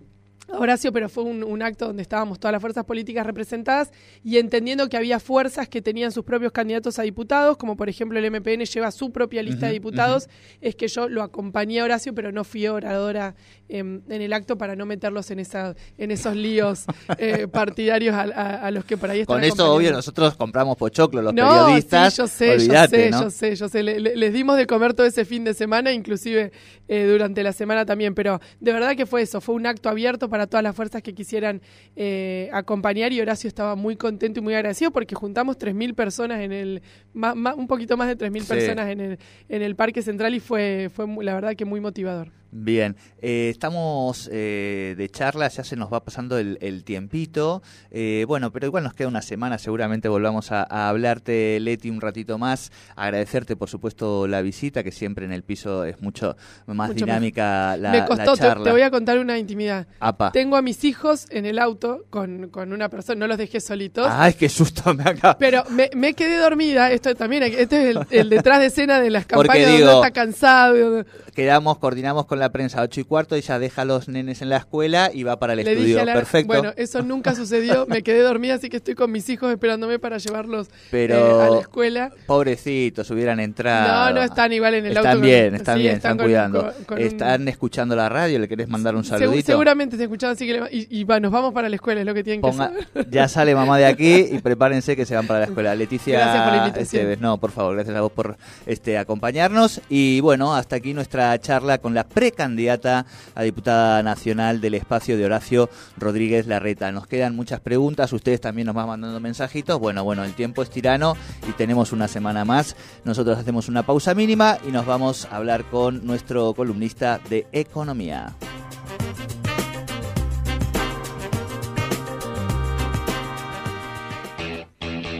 Horacio, 0.49 0.91
pero 0.91 1.09
fue 1.09 1.23
un, 1.23 1.61
acto 1.61 1.87
donde 1.87 2.01
estábamos 2.01 2.39
todas 2.39 2.51
las 2.51 2.61
fuerzas 2.61 2.83
políticas 2.83 3.25
representadas 3.25 3.91
y 4.23 4.37
entendiendo 4.37 4.89
que 4.89 4.97
había 4.97 5.19
fuerzas 5.19 5.69
que 5.69 5.81
tenían 5.81 6.11
sus 6.11 6.25
propios 6.25 6.51
candidatos 6.51 6.99
a 6.99 7.03
diputados, 7.03 7.57
como 7.57 7.77
por 7.77 7.87
ejemplo 7.87 8.19
el 8.19 8.29
MPN 8.29 8.65
lleva 8.65 8.91
su 8.91 9.11
propia 9.11 9.41
lista 9.41 9.67
de 9.67 9.73
diputados, 9.73 10.27
es 10.59 10.75
que 10.75 10.87
yo 10.89 11.07
lo 11.07 11.23
acompañé 11.23 11.79
a 11.79 11.85
Horacio, 11.85 12.13
pero 12.13 12.31
no 12.31 12.43
fui 12.43 12.67
oradora 12.67 13.35
en, 13.69 14.03
el 14.09 14.33
acto 14.33 14.57
para 14.57 14.75
no 14.75 14.85
meterlos 14.85 15.31
en, 15.31 15.39
esa, 15.39 15.75
en 15.97 16.11
esos 16.11 16.35
líos 16.35 16.85
eh, 17.17 17.47
partidarios 17.47 18.15
a, 18.15 18.69
los 18.71 18.85
que 18.85 18.97
por 18.97 19.09
ahí 19.09 19.21
están. 19.21 19.37
Con 19.37 19.43
eso, 19.43 19.73
obvio, 19.73 19.91
nosotros 19.91 20.35
compramos 20.35 20.77
pochoclo, 20.77 21.21
los 21.21 21.33
periodistas. 21.33 22.17
yo 22.17 22.27
sé, 22.27 22.59
yo 22.59 22.87
sé, 22.87 23.11
yo 23.11 23.29
sé, 23.29 23.55
yo 23.55 23.69
sé. 23.69 23.83
les 23.83 24.33
dimos 24.33 24.57
de 24.57 24.67
comer 24.67 24.93
todo 24.93 25.07
ese 25.07 25.25
fin 25.25 25.43
de 25.43 25.53
semana, 25.53 25.91
inclusive 25.91 26.51
eh, 26.87 27.07
durante 27.09 27.43
la 27.43 27.53
semana 27.53 27.85
también, 27.85 28.13
pero 28.13 28.41
de 28.59 28.73
verdad 28.73 28.95
que 28.95 29.05
fue 29.05 29.21
eso, 29.21 29.39
fue 29.39 29.55
un 29.55 29.65
acto 29.65 29.89
abierto 29.89 30.29
para 30.33 30.47
todas 30.47 30.63
las 30.63 30.75
fuerzas 30.75 31.03
que 31.03 31.13
quisieran 31.13 31.61
eh, 31.95 32.49
acompañar 32.51 33.13
y 33.13 33.21
Horacio 33.21 33.47
estaba 33.47 33.75
muy 33.75 33.95
contento 33.95 34.39
y 34.39 34.41
muy 34.41 34.55
agradecido 34.55 34.89
porque 34.89 35.13
juntamos 35.13 35.59
3.000 35.59 35.93
personas 35.93 36.41
en 36.41 36.51
el, 36.51 36.81
un 37.13 37.67
poquito 37.67 37.97
más 37.97 38.07
de 38.07 38.17
3.000 38.17 38.47
personas 38.47 38.89
en 38.89 38.99
el, 38.99 39.19
en 39.47 39.61
el 39.61 39.75
Parque 39.75 40.01
Central 40.01 40.33
y 40.33 40.39
fue, 40.39 40.89
fue 40.91 41.05
la 41.23 41.35
verdad 41.35 41.55
que 41.55 41.65
muy 41.65 41.81
motivador. 41.81 42.31
Bien, 42.55 42.95
eh, 43.19 43.49
estamos 43.49 44.29
eh, 44.31 44.93
de 44.95 45.09
charla, 45.09 45.47
ya 45.47 45.63
se 45.63 45.75
nos 45.75 45.91
va 45.91 46.03
pasando 46.03 46.37
el, 46.37 46.83
tiempito. 46.83 47.63
Eh, 47.89 48.25
bueno, 48.27 48.51
pero 48.51 48.67
igual 48.67 48.83
nos 48.83 48.93
queda 48.93 49.07
una 49.07 49.23
semana, 49.23 49.57
seguramente 49.57 50.07
volvamos 50.07 50.51
a, 50.51 50.63
hablarte, 50.87 51.59
Leti, 51.59 51.89
un 51.89 51.99
ratito 51.99 52.37
más. 52.37 52.71
Agradecerte, 52.95 53.55
por 53.55 53.69
supuesto, 53.69 54.27
la 54.27 54.43
visita, 54.43 54.83
que 54.83 54.91
siempre 54.91 55.25
en 55.25 55.31
el 55.31 55.41
piso 55.41 55.83
es 55.83 55.99
mucho 55.99 56.35
más 56.67 56.93
dinámica 56.93 57.75
la, 57.75 57.91
Me 57.91 58.05
costó, 58.05 58.37
charla. 58.37 58.63
Te, 58.63 58.71
voy 58.71 58.83
a 58.83 58.91
contar 58.91 59.17
una 59.17 59.39
intimidad. 59.39 59.87
Apa. 59.99 60.31
Tengo 60.31 60.55
a 60.55 60.61
mis 60.61 60.83
hijos 60.83 61.25
en 61.31 61.47
el 61.47 61.57
auto 61.57 62.05
con, 62.11 62.49
con 62.49 62.71
una 62.71 62.89
persona, 62.89 63.21
no 63.21 63.27
los 63.27 63.39
dejé 63.39 63.61
solitos. 63.61 64.07
Ay, 64.11 64.35
qué 64.35 64.47
susto 64.47 64.93
me 64.93 65.03
acaba. 65.03 65.39
Pero 65.39 65.63
me, 65.71 66.13
quedé 66.13 66.37
dormida, 66.37 66.91
esto 66.91 67.15
también, 67.15 67.41
este 67.43 67.89
es 67.89 67.97
el, 68.11 68.29
detrás 68.29 68.59
de 68.59 68.67
escena 68.67 68.99
de 68.99 69.09
las 69.09 69.25
campañas 69.25 69.71
donde 69.71 69.93
está 69.93 70.11
cansado. 70.11 71.03
Quedamos, 71.33 71.79
coordinamos 71.79 72.27
con 72.27 72.37
la 72.37 72.42
prensa 72.51 72.79
a 72.79 72.83
8 72.83 73.01
y 73.01 73.03
cuarto, 73.03 73.35
ella 73.35 73.59
deja 73.59 73.83
a 73.83 73.85
los 73.85 74.07
nenes 74.07 74.41
en 74.41 74.49
la 74.49 74.57
escuela 74.57 75.11
y 75.13 75.23
va 75.23 75.39
para 75.39 75.53
el 75.53 75.59
estudio. 75.59 76.03
Perfecto. 76.05 76.47
Bueno, 76.47 76.73
eso 76.77 77.01
nunca 77.01 77.35
sucedió, 77.35 77.85
me 77.87 78.03
quedé 78.03 78.21
dormida, 78.21 78.55
así 78.55 78.69
que 78.69 78.77
estoy 78.77 78.95
con 78.95 79.11
mis 79.11 79.27
hijos 79.29 79.51
esperándome 79.51 79.99
para 79.99 80.17
llevarlos 80.17 80.67
eh, 80.91 81.07
a 81.11 81.49
la 81.49 81.59
escuela. 81.59 82.11
Pobrecitos, 82.25 83.09
hubieran 83.11 83.39
entrado. 83.39 84.13
No, 84.13 84.19
no 84.19 84.23
están 84.23 84.53
igual 84.53 84.75
en 84.75 84.85
el 84.85 84.97
auto. 84.97 85.09
Están 85.09 85.21
bien, 85.21 85.55
están 85.55 85.79
bien, 85.79 85.95
están, 85.95 86.17
cuidando. 86.17 86.73
están 86.97 87.47
escuchando 87.47 87.95
la 87.95 88.09
radio, 88.09 88.39
¿le 88.39 88.47
querés 88.47 88.67
mandar 88.67 88.95
un 88.95 89.03
saludito? 89.03 89.45
seguramente 89.45 89.97
se 89.97 90.03
escuchando, 90.03 90.33
así 90.33 90.45
que 90.45 90.87
y, 90.89 91.05
nos 91.05 91.31
vamos 91.31 91.53
para 91.53 91.69
la 91.69 91.75
escuela, 91.75 92.01
es 92.01 92.07
lo 92.07 92.13
que 92.13 92.23
tienen 92.23 92.41
que 92.41 92.49
hacer. 92.49 92.87
Ya 93.09 93.27
sale 93.27 93.53
mamá 93.53 93.77
de 93.77 93.85
aquí 93.85 94.27
y 94.31 94.39
prepárense 94.43 94.95
que 94.95 95.05
se 95.05 95.15
van 95.15 95.27
para 95.27 95.39
la 95.39 95.45
escuela. 95.45 95.75
Leticia 95.75 96.19
Gracias 96.19 96.43
por 96.43 97.01
la 97.01 97.15
no, 97.19 97.37
por 97.37 97.51
favor, 97.51 97.75
gracias 97.75 97.95
a 97.95 98.01
vos 98.01 98.11
por 98.11 98.37
este 98.65 98.97
acompañarnos. 98.97 99.81
Y 99.89 100.19
bueno, 100.21 100.55
hasta 100.55 100.75
aquí 100.77 100.93
nuestra 100.93 101.37
charla 101.39 101.77
con 101.77 101.93
la 101.93 102.03
precandidata 102.33 103.05
a 103.35 103.43
diputada 103.43 104.01
nacional 104.01 104.59
del 104.59 104.73
espacio 104.73 105.17
de 105.17 105.25
Horacio 105.25 105.69
Rodríguez 105.97 106.47
Larreta. 106.47 106.91
Nos 106.91 107.05
quedan 107.05 107.35
muchas 107.35 107.59
preguntas, 107.59 108.11
ustedes 108.11 108.41
también 108.41 108.65
nos 108.65 108.75
van 108.75 108.87
mandando 108.87 109.19
mensajitos. 109.19 109.79
Bueno, 109.79 110.03
bueno, 110.03 110.23
el 110.23 110.33
tiempo 110.33 110.63
es 110.63 110.71
tirano 110.71 111.15
y 111.47 111.51
tenemos 111.51 111.91
una 111.91 112.07
semana 112.07 112.43
más. 112.43 112.75
Nosotros 113.05 113.37
hacemos 113.37 113.69
una 113.69 113.83
pausa 113.83 114.15
mínima 114.15 114.57
y 114.67 114.71
nos 114.71 114.87
vamos 114.87 115.27
a 115.29 115.37
hablar 115.37 115.65
con 115.65 116.05
nuestro 116.05 116.53
columnista 116.55 117.19
de 117.29 117.45
economía. 117.51 118.33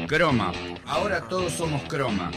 Croma. 0.08 0.52
Ahora 0.86 1.22
todos 1.22 1.54
somos 1.54 1.82
Croma. 1.84 2.32